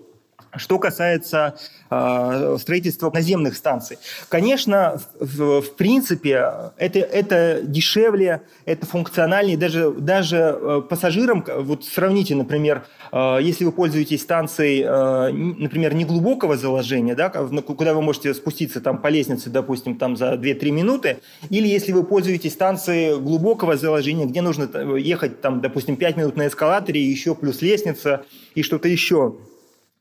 что 0.57 0.79
касается 0.79 1.57
э, 1.91 2.57
строительства 2.61 3.11
наземных 3.11 3.57
станций, 3.57 3.99
конечно, 4.29 5.01
в, 5.19 5.61
в 5.61 5.77
принципе, 5.77 6.73
это, 6.77 6.99
это 6.99 7.61
дешевле, 7.63 8.43
это 8.65 8.87
функциональнее, 8.87 9.57
даже, 9.57 9.91
даже 9.91 10.37
э, 10.37 10.83
пассажирам, 10.89 11.45
вот 11.59 11.85
сравните, 11.85 12.35
например, 12.35 12.85
э, 13.13 13.39
если 13.41 13.65
вы 13.65 13.73
пользуетесь 13.73 14.23
станцией, 14.23 14.83
э, 14.85 15.33
например, 15.33 15.95
неглубокого 15.95 16.57
заложения, 16.57 17.15
да, 17.15 17.29
куда 17.29 17.95
вы 17.95 18.03
можете 18.03 18.35
спуститься 18.35 18.81
там 18.81 18.99
по 18.99 19.09
лестнице, 19.09 19.51
допустим, 19.51 19.97
там 19.97 20.17
за 20.17 20.35
2-3 20.35 20.71
минуты, 20.71 21.19
или 21.49 21.69
если 21.69 21.93
вы 21.93 22.03
пользуетесь 22.03 22.53
станцией 22.53 23.19
глубокого 23.21 23.77
заложения, 23.77 24.27
где 24.27 24.43
нужно 24.43 24.69
ехать 24.97 25.41
там, 25.41 25.61
допустим, 25.61 25.97
5 25.97 26.17
минут 26.17 26.37
на 26.37 26.49
эскалаторе, 26.49 27.01
еще 27.01 27.35
плюс 27.35 27.63
лестница 27.63 28.25
и 28.55 28.63
что-то 28.63 28.89
еще– 28.89 29.37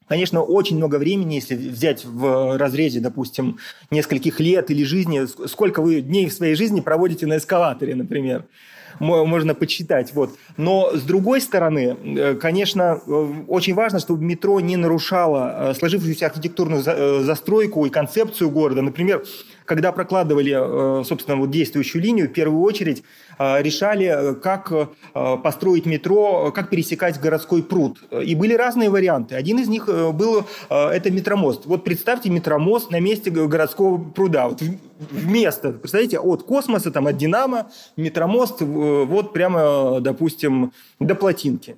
Конечно, 0.09 0.41
очень 0.41 0.77
много 0.77 0.95
времени, 0.95 1.35
если 1.35 1.55
взять 1.55 2.03
в 2.03 2.57
разрезе, 2.57 2.99
допустим, 2.99 3.59
нескольких 3.91 4.39
лет 4.39 4.71
или 4.71 4.83
жизни, 4.83 5.21
сколько 5.47 5.83
вы 5.83 6.01
дней 6.01 6.27
в 6.27 6.33
своей 6.33 6.55
жизни 6.55 6.81
проводите 6.81 7.27
на 7.27 7.37
эскалаторе, 7.37 7.93
например 7.93 8.45
можно 8.99 9.55
почитать. 9.55 10.13
Вот. 10.13 10.31
Но 10.57 10.91
с 10.93 11.03
другой 11.03 11.41
стороны, 11.41 11.95
э, 12.03 12.35
конечно, 12.35 12.99
э, 13.05 13.31
очень 13.47 13.73
важно, 13.73 13.99
чтобы 13.99 14.23
метро 14.23 14.59
не 14.59 14.77
нарушало 14.77 15.69
э, 15.71 15.73
сложившуюся 15.73 16.25
архитектурную 16.25 16.81
застройку 17.23 17.85
и 17.85 17.89
концепцию 17.89 18.49
города. 18.49 18.81
Например, 18.81 19.23
когда 19.69 19.91
прокладывали, 19.91 21.03
собственно, 21.03 21.37
вот 21.37 21.51
действующую 21.51 22.01
линию, 22.01 22.27
в 22.27 22.33
первую 22.33 22.63
очередь 22.63 23.03
решали, 23.37 24.33
как 24.41 24.73
построить 25.43 25.85
метро, 25.85 26.51
как 26.51 26.71
пересекать 26.71 27.21
городской 27.21 27.61
пруд. 27.61 27.99
И 28.11 28.33
были 28.33 28.55
разные 28.55 28.89
варианты. 28.89 29.35
Один 29.35 29.59
из 29.59 29.67
них 29.67 29.85
был 29.87 30.43
это 30.71 31.11
метромост. 31.11 31.67
Вот 31.67 31.83
представьте 31.83 32.31
метромост 32.31 32.89
на 32.89 32.99
месте 32.99 33.29
городского 33.29 33.99
пруда. 33.99 34.47
Вот 34.49 34.63
вместо, 35.11 35.71
представляете, 35.71 36.17
от 36.17 36.41
космоса, 36.41 36.89
там, 36.89 37.05
от 37.05 37.17
Динамо, 37.17 37.69
метромост 37.95 38.61
вот 38.61 39.33
прямо, 39.33 39.99
допустим, 40.01 40.71
до 40.99 41.13
плотинки. 41.13 41.75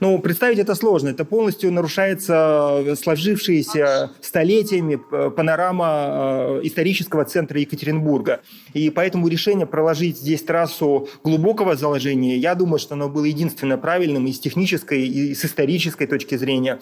Ну, 0.00 0.18
представить 0.18 0.58
это 0.58 0.74
сложно. 0.74 1.08
Это 1.08 1.24
полностью 1.24 1.72
нарушается 1.72 2.94
сложившаяся 3.00 4.10
столетиями 4.20 4.96
панорама 5.30 6.06
э, 6.08 6.60
исторического 6.64 7.24
центра 7.24 7.60
Екатеринбурга. 7.60 8.40
И 8.72 8.90
поэтому 8.90 9.28
решение 9.28 9.66
проложить 9.66 10.18
здесь 10.18 10.42
трассу 10.42 11.08
глубокого 11.22 11.76
заложения, 11.76 12.36
я 12.36 12.54
думаю, 12.54 12.78
что 12.78 12.94
оно 12.94 13.08
было 13.08 13.24
единственно 13.24 13.78
правильным 13.78 14.26
и 14.26 14.32
с 14.32 14.40
технической, 14.40 15.06
и 15.06 15.34
с 15.34 15.44
исторической 15.44 16.06
точки 16.06 16.36
зрения. 16.36 16.80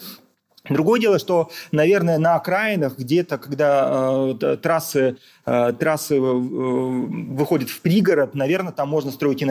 Другое 0.68 1.00
дело, 1.00 1.18
что, 1.18 1.50
наверное, 1.72 2.18
на 2.18 2.36
окраинах 2.36 2.96
где-то, 2.96 3.38
когда 3.38 4.34
э, 4.40 4.56
трассы 4.62 5.16
Э, 5.44 5.72
трассы 5.76 6.16
э, 6.16 6.20
выходят 6.20 7.68
в 7.68 7.80
пригород, 7.80 8.34
наверное, 8.34 8.72
там 8.72 8.88
можно 8.88 9.10
строить 9.10 9.42
и 9.42 9.44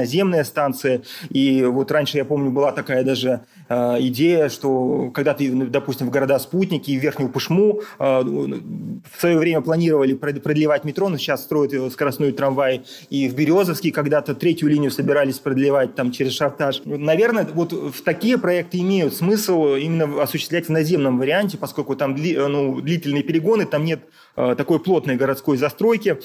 станции. 0.45 1.01
И 1.29 1.63
вот 1.63 1.91
раньше, 1.91 2.17
я 2.17 2.23
помню, 2.23 2.49
была 2.49 2.71
такая 2.71 3.03
даже 3.03 3.41
идея, 3.99 4.49
что 4.49 5.11
когда 5.13 5.33
ты, 5.33 5.49
допустим, 5.51 6.07
в 6.07 6.09
города-спутники 6.11 6.91
и 6.91 6.99
в 6.99 7.01
Верхнюю 7.01 7.31
Пышму 7.31 7.81
в 7.97 9.01
свое 9.17 9.37
время 9.37 9.61
планировали 9.61 10.13
продлевать 10.13 10.83
метро, 10.83 11.07
но 11.09 11.17
сейчас 11.17 11.43
строят 11.43 11.93
скоростной 11.93 12.31
трамвай 12.33 12.83
и 13.09 13.29
в 13.29 13.35
Березовский 13.35 13.91
когда-то 13.91 14.35
третью 14.35 14.69
линию 14.69 14.91
собирались 14.91 15.39
продлевать 15.39 15.95
там 15.95 16.11
через 16.11 16.33
Шартаж. 16.33 16.81
Наверное, 16.85 17.47
вот 17.53 17.71
в 17.71 18.01
такие 18.03 18.37
проекты 18.37 18.79
имеют 18.79 19.13
смысл 19.13 19.75
именно 19.75 20.21
осуществлять 20.21 20.67
в 20.67 20.69
наземном 20.69 21.17
варианте, 21.17 21.57
поскольку 21.57 21.95
там 21.95 22.15
ну, 22.15 22.81
длительные 22.81 23.23
перегоны, 23.23 23.65
там 23.65 23.85
нет 23.85 24.01
такой 24.35 24.79
плотной 24.79 25.15
городской 25.15 25.57
застройки. 25.57 26.17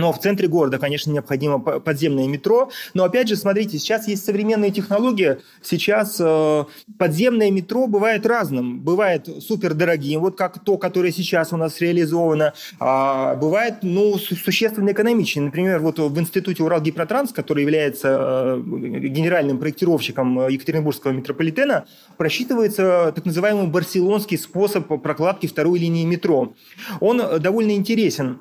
Но 0.00 0.12
в 0.12 0.18
центре 0.18 0.48
города, 0.48 0.78
конечно, 0.78 1.10
необходимо 1.10 1.58
подземное 1.58 2.26
метро. 2.26 2.70
Но 2.94 3.04
опять 3.04 3.28
же, 3.28 3.36
смотрите, 3.36 3.78
сейчас 3.78 4.08
есть 4.08 4.24
современные 4.24 4.70
технологии. 4.70 5.38
Сейчас 5.60 6.16
э, 6.18 6.64
подземное 6.98 7.50
метро 7.50 7.86
бывает 7.86 8.24
разным. 8.24 8.80
Бывает 8.80 9.28
супер 9.40 9.74
дорогим, 9.74 10.20
вот 10.20 10.38
как 10.38 10.64
то, 10.64 10.78
которое 10.78 11.12
сейчас 11.12 11.52
у 11.52 11.58
нас 11.58 11.80
реализовано. 11.80 12.54
А 12.78 13.34
бывает, 13.34 13.80
ну, 13.82 14.16
существенно 14.16 14.90
экономичнее. 14.90 15.44
Например, 15.44 15.80
вот 15.80 15.98
в 15.98 16.18
институте 16.18 16.62
Уралгипротранс, 16.62 17.32
который 17.32 17.62
является 17.62 18.56
э, 18.58 18.62
генеральным 18.62 19.58
проектировщиком 19.58 20.48
Екатеринбургского 20.48 21.12
метрополитена, 21.12 21.84
просчитывается 22.16 23.12
так 23.14 23.26
называемый 23.26 23.66
барселонский 23.66 24.38
способ 24.38 24.86
прокладки 25.02 25.46
второй 25.46 25.78
линии 25.78 26.06
метро. 26.06 26.54
Он 27.00 27.20
довольно 27.38 27.72
интересен 27.72 28.38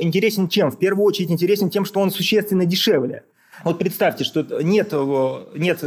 интересен 0.00 0.48
чем? 0.48 0.70
В 0.70 0.78
первую 0.78 1.06
очередь 1.06 1.30
интересен 1.30 1.70
тем, 1.70 1.84
что 1.84 2.00
он 2.00 2.10
существенно 2.10 2.64
дешевле. 2.64 3.24
Вот 3.64 3.78
представьте, 3.78 4.24
что 4.24 4.42
нет, 4.62 4.92
нет 5.54 5.84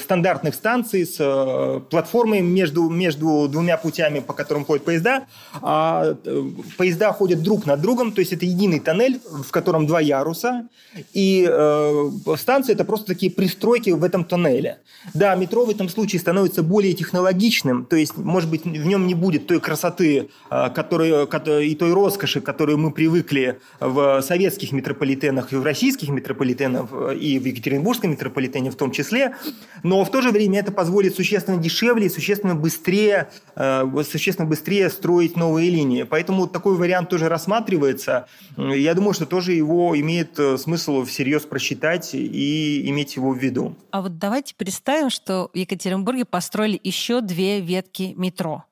стандартных 0.00 0.54
станций 0.54 1.06
с 1.06 1.16
э, 1.18 1.80
платформой 1.90 2.40
между, 2.40 2.88
между 2.88 3.48
двумя 3.48 3.76
путями, 3.76 4.20
по 4.20 4.32
которым 4.32 4.64
ходят 4.64 4.84
поезда, 4.84 5.26
а 5.60 6.16
э, 6.24 6.42
поезда 6.78 7.12
ходят 7.12 7.42
друг 7.42 7.66
над 7.66 7.80
другом, 7.80 8.12
то 8.12 8.20
есть 8.20 8.32
это 8.32 8.46
единый 8.46 8.80
тоннель, 8.80 9.20
в 9.24 9.50
котором 9.50 9.86
два 9.86 10.00
яруса, 10.00 10.68
и 11.12 11.46
э, 11.48 12.10
станции 12.36 12.72
это 12.72 12.84
просто 12.84 13.06
такие 13.06 13.30
пристройки 13.30 13.90
в 13.90 14.02
этом 14.02 14.24
тоннеле. 14.24 14.78
Да, 15.12 15.34
метро 15.34 15.64
в 15.64 15.70
этом 15.70 15.88
случае 15.88 16.20
становится 16.20 16.62
более 16.62 16.94
технологичным, 16.94 17.84
то 17.84 17.96
есть, 17.96 18.16
может 18.16 18.50
быть, 18.50 18.64
в 18.64 18.86
нем 18.86 19.06
не 19.06 19.14
будет 19.14 19.46
той 19.46 19.60
красоты 19.60 20.30
э, 20.50 20.70
которой, 20.70 21.66
и 21.66 21.74
той 21.74 21.92
роскоши, 21.92 22.40
которую 22.40 22.78
мы 22.78 22.90
привыкли 22.92 23.58
в 23.80 24.22
советских 24.22 24.72
метрополитенах 24.72 25.52
и 25.52 25.56
в 25.56 25.62
российских 25.62 26.08
метрополитенах, 26.08 26.90
и 27.12 27.38
в 27.38 27.44
Екатеринбургском 27.44 28.10
метрополитене 28.10 28.70
в 28.70 28.76
том 28.76 28.90
числе, 28.90 29.36
но 29.82 30.04
в 30.04 30.10
то 30.10 30.20
же 30.20 30.30
время 30.30 30.60
это 30.60 30.72
позволит 30.72 31.14
существенно 31.14 31.58
дешевле 31.58 32.08
существенно 32.10 32.54
быстрее, 32.54 33.28
э, 33.56 33.84
существенно 34.10 34.48
быстрее 34.48 34.90
строить 34.90 35.36
новые 35.36 35.70
линии. 35.70 36.04
Поэтому 36.04 36.46
такой 36.46 36.76
вариант 36.76 37.08
тоже 37.08 37.28
рассматривается. 37.28 38.26
Я 38.56 38.94
думаю, 38.94 39.14
что 39.14 39.26
тоже 39.26 39.52
его 39.52 39.98
имеет 39.98 40.38
э, 40.38 40.58
смысл 40.58 41.04
всерьез 41.04 41.42
просчитать 41.42 42.14
и 42.14 42.88
иметь 42.88 43.16
его 43.16 43.32
в 43.32 43.38
виду. 43.38 43.76
А 43.90 44.02
вот 44.02 44.18
давайте 44.18 44.54
представим, 44.54 45.10
что 45.10 45.50
в 45.52 45.56
Екатеринбурге 45.56 46.24
построили 46.24 46.80
еще 46.82 47.20
две 47.20 47.60
ветки 47.60 48.14
метро 48.16 48.64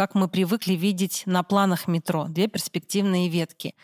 как 0.00 0.14
мы 0.14 0.28
привыкли 0.28 0.72
видеть 0.74 1.24
на 1.26 1.42
планах 1.42 1.86
метро, 1.86 2.26
две 2.26 2.46
перспективные 2.48 3.28
ветки. 3.28 3.74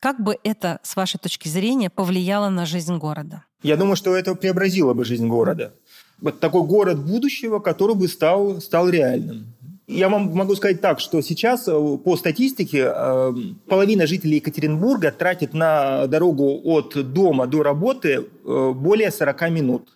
Как 0.00 0.20
бы 0.20 0.36
это, 0.44 0.78
с 0.82 0.94
вашей 0.96 1.18
точки 1.18 1.48
зрения, 1.48 1.90
повлияло 1.90 2.48
на 2.48 2.66
жизнь 2.66 2.96
города? 2.96 3.44
Я 3.62 3.76
думаю, 3.76 3.96
что 3.96 4.14
это 4.14 4.34
преобразило 4.34 4.94
бы 4.94 5.04
жизнь 5.04 5.26
города. 5.26 5.74
Вот 6.20 6.40
такой 6.40 6.62
город 6.62 7.04
будущего, 7.04 7.58
который 7.58 7.94
бы 7.94 8.08
стал, 8.08 8.60
стал 8.60 8.88
реальным. 8.88 9.54
Я 9.86 10.08
вам 10.08 10.34
могу 10.34 10.56
сказать 10.56 10.80
так, 10.80 10.98
что 10.98 11.20
сейчас 11.22 11.68
э, 11.68 11.98
по 12.04 12.16
статистике 12.16 12.92
э, 12.92 13.32
половина 13.68 14.06
жителей 14.06 14.36
Екатеринбурга 14.36 15.12
тратит 15.12 15.54
на 15.54 16.08
дорогу 16.08 16.60
от 16.64 17.12
дома 17.12 17.46
до 17.46 17.62
работы 17.62 18.26
э, 18.44 18.72
более 18.74 19.12
40 19.12 19.50
минут. 19.50 19.95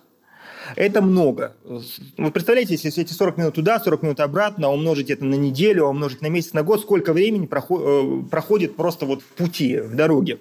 Это 0.76 1.02
много. 1.02 1.54
Вы 1.64 2.30
представляете, 2.30 2.74
если 2.74 3.02
эти 3.02 3.12
40 3.12 3.36
минут 3.38 3.54
туда, 3.54 3.80
40 3.80 4.02
минут 4.02 4.20
обратно, 4.20 4.70
умножить 4.70 5.10
это 5.10 5.24
на 5.24 5.34
неделю, 5.34 5.86
умножить 5.86 6.22
на 6.22 6.28
месяц, 6.28 6.52
на 6.52 6.62
год, 6.62 6.80
сколько 6.80 7.12
времени 7.12 7.48
э, 7.50 8.22
проходит 8.30 8.76
просто 8.76 9.06
вот 9.06 9.22
в 9.22 9.26
пути, 9.26 9.78
в 9.78 9.94
дороге. 9.94 10.38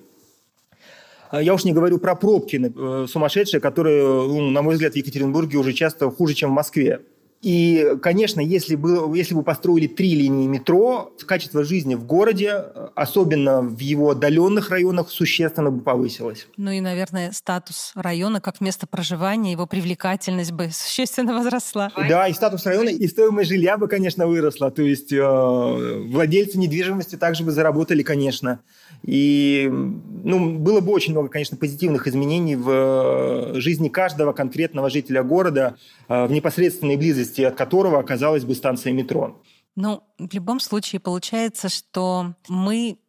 А 1.30 1.42
я 1.42 1.54
уж 1.54 1.64
не 1.64 1.74
говорю 1.74 2.00
про 2.00 2.16
пробки 2.16 2.60
э, 2.60 3.08
сумасшедшие, 3.08 3.62
которые, 3.62 4.04
ну, 4.04 4.50
на 4.50 4.62
мой 4.62 4.74
взгляд, 4.74 4.94
в 4.94 4.96
Екатеринбурге 4.96 5.58
уже 5.58 5.74
часто 5.74 6.10
хуже, 6.10 6.34
чем 6.34 6.50
в 6.50 6.54
Москве. 6.54 7.02
И, 7.42 7.96
конечно, 8.02 8.42
если 8.42 8.76
бы, 8.76 9.16
если 9.18 9.34
бы 9.34 9.44
построили 9.44 9.88
три 9.88 10.14
линии 10.14 10.46
метро, 10.46 11.14
качество 11.26 11.64
жизни 11.64 11.96
в 11.96 12.04
городе, 12.06 12.66
особенно 12.96 13.62
в 13.62 13.80
его 13.80 14.12
отдаленных 14.12 14.70
районах, 14.72 15.10
существенно 15.10 15.72
бы 15.72 15.82
повысилось. 15.82 16.48
Ну 16.58 16.72
и, 16.72 16.82
наверное, 16.82 17.32
статус 17.32 17.94
района 17.96 18.42
как 18.42 18.60
место 18.60 18.88
проживания, 18.88 19.54
его 19.54 19.68
привлекательность 19.68 20.52
бы 20.52 20.70
существенно 20.72 21.34
возросла. 21.34 21.92
Да, 22.10 22.28
и 22.28 22.34
статус 22.34 22.66
района, 22.66 22.90
и 22.90 23.08
стоимость 23.08 23.50
жилья 23.50 23.78
бы, 23.78 23.88
конечно, 23.88 24.28
выросла. 24.28 24.70
То 24.70 24.82
есть 24.82 25.14
э, 25.14 26.04
владельцы 26.08 26.58
недвижимости 26.58 27.16
также 27.16 27.46
бы 27.46 27.52
заработали, 27.52 28.04
конечно. 28.04 28.60
И 29.04 29.70
ну, 29.72 30.58
было 30.58 30.82
бы 30.82 30.92
очень 30.92 31.14
много, 31.14 31.30
конечно, 31.30 31.56
позитивных 31.56 32.06
изменений 32.08 32.58
в 32.58 32.70
э, 32.70 33.60
жизни 33.60 33.88
каждого 33.88 34.34
конкретного 34.34 34.90
жителя 34.90 35.24
города, 35.24 35.78
э, 36.10 36.26
в 36.26 36.32
непосредственной 36.32 36.98
близости 36.98 37.29
от 37.38 37.56
которого 37.56 38.00
оказалась 38.00 38.46
бы 38.46 38.56
станция 38.56 38.94
метро. 38.94 39.42
Ну, 39.76 40.04
в 40.18 40.34
любом 40.34 40.60
случае 40.60 41.00
получается, 41.00 41.70
что 41.70 42.34
мы 42.48 43.00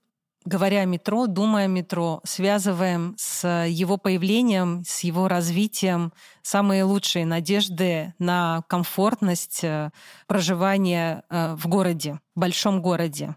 говоря 0.45 0.81
о 0.81 0.85
метро, 0.85 1.27
думая 1.27 1.65
о 1.65 1.69
метро, 1.69 2.21
связываем 2.25 3.15
с 3.19 3.67
его 3.67 3.97
появлением, 3.97 4.85
с 4.87 5.01
его 5.01 5.29
развитием 5.29 6.13
самые 6.43 6.85
лучшие 6.85 7.27
надежды 7.27 8.15
на 8.19 8.63
комфортность 8.69 9.65
э, 9.65 9.91
проживания 10.27 11.25
в 11.29 11.67
городе, 11.69 12.21
в 12.35 12.41
большом 12.41 12.81
городе. 12.81 13.37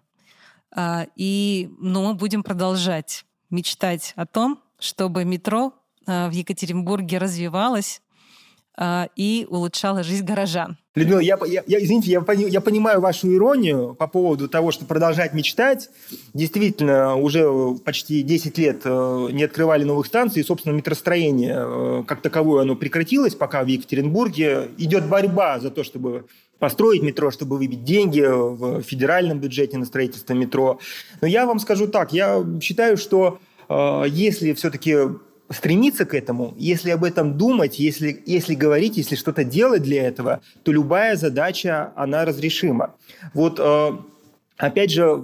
А, 0.75 1.07
и 1.15 1.69
ну, 1.79 2.05
мы 2.05 2.13
будем 2.13 2.43
продолжать 2.43 3.25
мечтать 3.49 4.13
о 4.15 4.25
том, 4.25 4.61
чтобы 4.79 5.25
метро 5.25 5.73
в 6.05 6.31
Екатеринбурге 6.31 7.17
развивалось 7.17 8.01
и 9.15 9.45
улучшало 9.49 10.03
жизнь 10.03 10.25
горожан. 10.25 10.77
Людмила, 10.95 11.19
я, 11.19 11.39
я, 11.47 11.63
я 11.65 11.83
извините, 11.83 12.11
я, 12.11 12.23
я 12.33 12.61
понимаю 12.61 13.01
вашу 13.01 13.33
иронию 13.33 13.95
по 13.95 14.07
поводу 14.07 14.47
того, 14.47 14.71
что 14.71 14.85
продолжать 14.85 15.33
мечтать. 15.33 15.89
Действительно, 16.35 17.15
уже 17.15 17.47
почти 17.83 18.21
10 18.21 18.57
лет 18.59 18.81
э, 18.85 19.27
не 19.31 19.43
открывали 19.43 19.83
новых 19.83 20.05
станций, 20.05 20.41
и, 20.41 20.45
собственно, 20.45 20.73
метростроение 20.73 21.55
э, 21.57 22.03
как 22.05 22.21
таковое 22.21 22.61
оно 22.61 22.75
прекратилось, 22.75 23.33
пока 23.33 23.63
в 23.63 23.67
Екатеринбурге 23.67 24.69
идет 24.77 25.07
борьба 25.07 25.59
за 25.59 25.71
то, 25.71 25.83
чтобы 25.83 26.25
построить 26.59 27.01
метро, 27.01 27.31
чтобы 27.31 27.57
выбить 27.57 27.83
деньги 27.83 28.21
в 28.21 28.83
федеральном 28.83 29.39
бюджете 29.39 29.79
на 29.79 29.85
строительство 29.85 30.33
метро. 30.33 30.79
Но 31.21 31.27
я 31.27 31.47
вам 31.47 31.57
скажу 31.57 31.87
так, 31.87 32.13
я 32.13 32.45
считаю, 32.61 32.97
что 32.97 33.39
э, 33.67 34.03
если 34.09 34.53
все-таки 34.53 34.95
стремиться 35.53 36.05
к 36.05 36.13
этому, 36.13 36.53
если 36.57 36.91
об 36.91 37.03
этом 37.03 37.37
думать, 37.37 37.79
если, 37.79 38.21
если 38.25 38.55
говорить, 38.55 38.97
если 38.97 39.15
что-то 39.15 39.43
делать 39.43 39.83
для 39.83 40.07
этого, 40.07 40.41
то 40.63 40.71
любая 40.71 41.15
задача, 41.15 41.93
она 41.95 42.25
разрешима. 42.25 42.95
Вот 43.33 43.59
э, 43.59 43.91
Опять 44.57 44.91
же, 44.91 45.21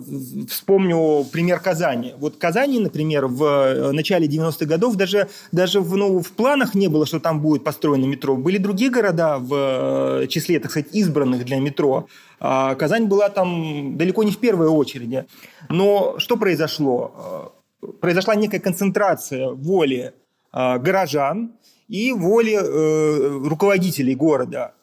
вспомню 0.49 1.23
пример 1.31 1.59
Казани. 1.59 2.13
Вот 2.17 2.37
Казани, 2.37 2.79
например, 2.79 3.27
в 3.27 3.43
э, 3.43 3.91
начале 3.91 4.27
90-х 4.27 4.65
годов 4.65 4.95
даже, 4.95 5.29
даже 5.51 5.81
в, 5.81 5.95
ну, 5.95 6.19
в 6.19 6.31
планах 6.31 6.73
не 6.73 6.87
было, 6.87 7.05
что 7.05 7.19
там 7.19 7.39
будет 7.39 7.63
построено 7.63 8.05
метро. 8.05 8.35
Были 8.35 8.57
другие 8.57 8.89
города 8.89 9.37
в 9.37 10.23
э, 10.23 10.27
числе, 10.27 10.59
так 10.59 10.71
сказать, 10.71 10.93
избранных 10.93 11.45
для 11.45 11.59
метро. 11.59 12.07
А 12.39 12.73
Казань 12.73 13.05
была 13.05 13.29
там 13.29 13.97
далеко 13.97 14.23
не 14.23 14.31
в 14.31 14.39
первой 14.39 14.67
очереди. 14.67 15.25
Но 15.69 16.15
что 16.17 16.35
произошло? 16.35 17.53
Произошла 18.01 18.33
некая 18.35 18.59
концентрация 18.59 19.49
воли 19.51 20.13
горожан, 20.51 21.53
и 21.89 22.11
воли 22.11 22.53
э, 22.53 23.47
руководителей 23.47 24.13
города, 24.13 24.75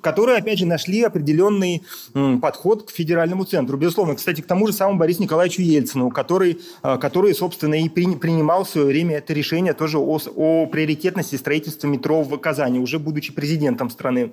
которые, 0.00 0.38
опять 0.38 0.60
же, 0.60 0.66
нашли 0.66 1.02
определенный 1.02 1.82
э, 2.14 2.36
подход 2.40 2.84
к 2.84 2.90
федеральному 2.90 3.44
центру. 3.44 3.76
Безусловно, 3.76 4.14
кстати, 4.14 4.40
к 4.40 4.46
тому 4.46 4.68
же 4.68 4.72
самому 4.72 4.98
Борису 4.98 5.22
Николаевичу 5.22 5.62
Ельцину, 5.62 6.10
который, 6.10 6.60
э, 6.84 6.96
который 6.98 7.34
собственно, 7.34 7.74
и 7.74 7.88
при, 7.88 8.14
принимал 8.14 8.62
в 8.62 8.68
свое 8.68 8.86
время 8.86 9.16
это 9.16 9.32
решение 9.32 9.74
тоже 9.74 9.98
о, 9.98 10.20
о 10.36 10.66
приоритетности 10.66 11.34
строительства 11.34 11.88
метро 11.88 12.22
в 12.22 12.38
Казани, 12.38 12.78
уже 12.78 13.00
будучи 13.00 13.32
президентом 13.32 13.90
страны. 13.90 14.32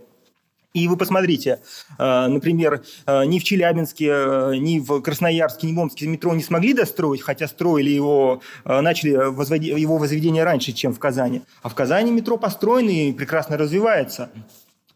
И 0.74 0.88
вы 0.88 0.96
посмотрите, 0.96 1.60
э, 2.00 2.28
например, 2.28 2.82
э, 3.06 3.26
ни 3.26 3.40
в 3.40 3.44
Челябинске, 3.44 4.08
э, 4.10 4.56
ни 4.56 4.80
в 4.80 5.02
Красноярске, 5.02 5.68
ни 5.68 5.74
в 5.74 5.80
Омске 5.80 6.08
метро 6.08 6.34
не 6.34 6.44
смогли 6.44 6.74
достроить, 6.74 7.22
хотя 7.22 7.48
строили 7.48 7.90
его, 7.90 8.42
начали 8.64 9.10
его 9.10 9.98
возведение 9.98 10.44
раньше, 10.44 10.72
чем 10.72 10.94
в 10.94 11.00
Казани. 11.00 11.42
А 11.62 11.70
в 11.70 11.76
Казани 11.76 12.12
метро 12.12 12.38
построено 12.38 12.90
и 12.90 13.12
прекрасно 13.12 13.58
развивается. 13.58 14.30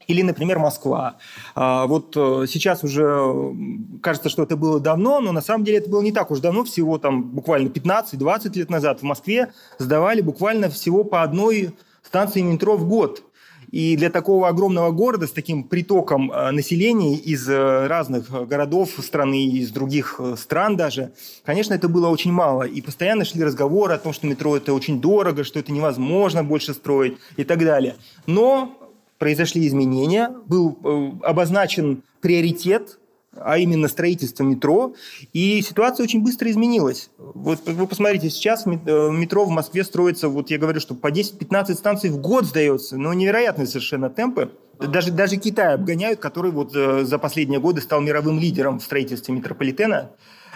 Или, 0.07 0.21
например, 0.21 0.59
Москва. 0.59 1.17
Вот 1.55 2.11
сейчас 2.13 2.83
уже 2.83 3.55
кажется, 4.03 4.29
что 4.29 4.43
это 4.43 4.55
было 4.55 4.79
давно, 4.79 5.19
но 5.19 5.31
на 5.31 5.41
самом 5.41 5.63
деле 5.63 5.79
это 5.79 5.89
было 5.89 6.01
не 6.01 6.11
так 6.11 6.29
уж 6.29 6.39
давно, 6.39 6.63
всего 6.63 6.99
там 6.99 7.23
буквально 7.23 7.69
15-20 7.69 8.57
лет 8.57 8.69
назад 8.69 8.99
в 8.99 9.03
Москве 9.03 9.51
сдавали 9.79 10.21
буквально 10.21 10.69
всего 10.69 11.03
по 11.03 11.23
одной 11.23 11.71
станции 12.03 12.41
метро 12.41 12.77
в 12.77 12.87
год. 12.87 13.23
И 13.71 13.95
для 13.97 14.09
такого 14.09 14.47
огромного 14.47 14.91
города 14.91 15.27
с 15.27 15.31
таким 15.31 15.63
притоком 15.63 16.31
э, 16.31 16.51
населения 16.51 17.15
из 17.15 17.47
э, 17.49 17.87
разных 17.87 18.29
городов 18.47 18.89
страны, 18.99 19.45
из 19.47 19.71
других 19.71 20.15
э, 20.19 20.35
стран 20.37 20.77
даже, 20.77 21.13
конечно, 21.43 21.73
это 21.73 21.87
было 21.87 22.09
очень 22.09 22.31
мало. 22.31 22.63
И 22.63 22.81
постоянно 22.81 23.25
шли 23.25 23.43
разговоры 23.43 23.93
о 23.93 23.97
том, 23.97 24.13
что 24.13 24.27
метро 24.27 24.55
это 24.57 24.73
очень 24.73 25.01
дорого, 25.01 25.43
что 25.43 25.59
это 25.59 25.71
невозможно 25.71 26.43
больше 26.43 26.73
строить 26.73 27.17
и 27.37 27.43
так 27.43 27.59
далее. 27.59 27.95
Но 28.27 28.77
произошли 29.17 29.65
изменения, 29.67 30.31
был 30.47 31.19
обозначен 31.23 32.03
приоритет 32.21 32.99
а 33.37 33.57
именно 33.57 33.87
строительство 33.87 34.43
метро, 34.43 34.95
и 35.33 35.61
ситуация 35.61 36.03
очень 36.03 36.23
быстро 36.23 36.49
изменилась. 36.49 37.09
Вот 37.17 37.59
вы 37.65 37.87
посмотрите, 37.87 38.29
сейчас 38.29 38.65
э, 38.65 38.69
метро 38.69 39.45
в 39.45 39.49
Москве 39.49 39.83
строится, 39.83 40.29
вот 40.29 40.49
я 40.49 40.57
говорю, 40.57 40.79
что 40.79 40.95
по 40.95 41.11
10-15 41.11 41.73
станций 41.73 42.09
в 42.09 42.17
год 42.17 42.45
сдается, 42.45 42.97
но 42.97 43.13
невероятные 43.13 43.67
совершенно 43.67 44.09
темпы. 44.09 44.51
Даже, 44.79 45.11
даже 45.11 45.37
Китай 45.37 45.73
обгоняют, 45.73 46.19
который 46.19 46.51
вот 46.51 46.75
э, 46.75 47.05
за 47.05 47.17
последние 47.17 47.59
годы 47.59 47.81
стал 47.81 48.01
мировым 48.01 48.39
лидером 48.39 48.79
в 48.79 48.83
строительстве 48.83 49.33
метрополитена. 49.33 50.11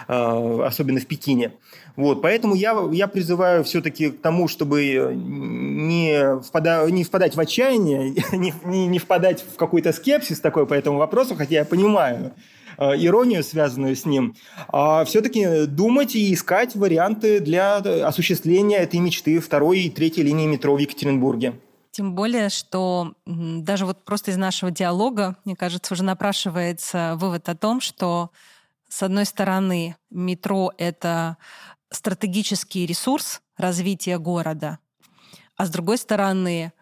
особенно 0.06 0.98
в 0.98 1.06
Пекине. 1.06 1.52
Вот, 1.96 2.22
поэтому 2.22 2.54
я, 2.54 2.76
я 2.90 3.06
призываю 3.06 3.62
все-таки 3.64 4.10
к 4.10 4.20
тому, 4.20 4.48
чтобы 4.48 5.12
не, 5.14 6.40
впада, 6.40 6.90
не 6.90 7.04
впадать 7.04 7.36
в 7.36 7.40
отчаяние, 7.40 8.10
не, 8.32 8.52
не, 8.64 8.86
не 8.86 8.98
впадать 8.98 9.44
в 9.44 9.56
какой-то 9.56 9.92
скепсис 9.92 10.40
такой 10.40 10.66
по 10.66 10.74
этому 10.74 10.98
вопросу, 10.98 11.34
хотя 11.36 11.56
я 11.56 11.64
понимаю, 11.64 12.32
Э, 12.32 12.59
иронию, 12.80 13.44
связанную 13.44 13.94
с 13.94 14.06
ним, 14.06 14.34
а 14.68 15.04
все-таки 15.04 15.66
думать 15.66 16.14
и 16.14 16.32
искать 16.32 16.74
варианты 16.74 17.40
для 17.40 17.76
осуществления 17.76 18.78
этой 18.78 19.00
мечты 19.00 19.38
второй 19.38 19.80
и 19.80 19.90
третьей 19.90 20.24
линии 20.24 20.46
метро 20.46 20.74
в 20.74 20.78
Екатеринбурге. 20.78 21.60
Тем 21.90 22.14
более, 22.14 22.48
что 22.48 23.12
даже 23.26 23.84
вот 23.84 24.04
просто 24.04 24.30
из 24.30 24.36
нашего 24.36 24.70
диалога, 24.70 25.36
мне 25.44 25.56
кажется, 25.56 25.92
уже 25.92 26.04
напрашивается 26.04 27.16
вывод 27.16 27.48
о 27.48 27.56
том, 27.56 27.80
что 27.80 28.30
с 28.88 29.02
одной 29.02 29.24
стороны, 29.24 29.96
метро— 30.10 30.72
это 30.78 31.36
стратегический 31.90 32.86
ресурс 32.86 33.40
развития 33.56 34.18
города, 34.18 34.78
а 35.56 35.66
с 35.66 35.70
другой 35.70 35.98
стороны, 35.98 36.72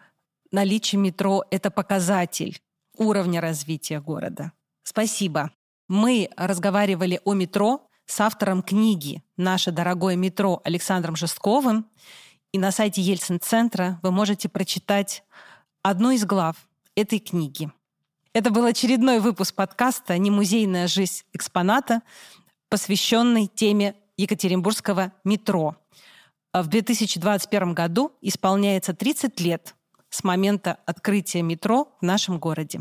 наличие 0.51 0.99
метро— 0.99 1.43
это 1.51 1.69
показатель 1.69 2.61
уровня 2.97 3.41
развития 3.41 3.99
города. 3.99 4.53
Спасибо. 4.83 5.51
Мы 5.89 6.29
разговаривали 6.37 7.19
о 7.25 7.33
метро 7.33 7.89
с 8.05 8.21
автором 8.21 8.61
книги 8.61 9.23
«Наше 9.37 9.71
дорогое 9.71 10.15
метро» 10.15 10.61
Александром 10.63 11.15
Жестковым. 11.15 11.87
И 12.51 12.59
на 12.59 12.71
сайте 12.71 13.01
Ельцин-центра 13.01 13.99
вы 14.03 14.11
можете 14.11 14.49
прочитать 14.49 15.23
одну 15.81 16.11
из 16.11 16.25
глав 16.25 16.57
этой 16.95 17.17
книги. 17.17 17.71
Это 18.33 18.51
был 18.51 18.65
очередной 18.65 19.19
выпуск 19.19 19.55
подкаста 19.55 20.15
«Не 20.19 20.29
музейная 20.29 20.87
жизнь 20.87 21.23
экспоната», 21.33 22.03
посвященный 22.69 23.47
теме 23.47 23.95
Екатеринбургского 24.15 25.11
метро. 25.23 25.75
В 26.53 26.67
2021 26.67 27.73
году 27.73 28.11
исполняется 28.21 28.93
30 28.93 29.39
лет 29.39 29.73
с 30.11 30.23
момента 30.23 30.77
открытия 30.85 31.41
метро 31.41 31.91
в 31.99 32.05
нашем 32.05 32.37
городе. 32.37 32.79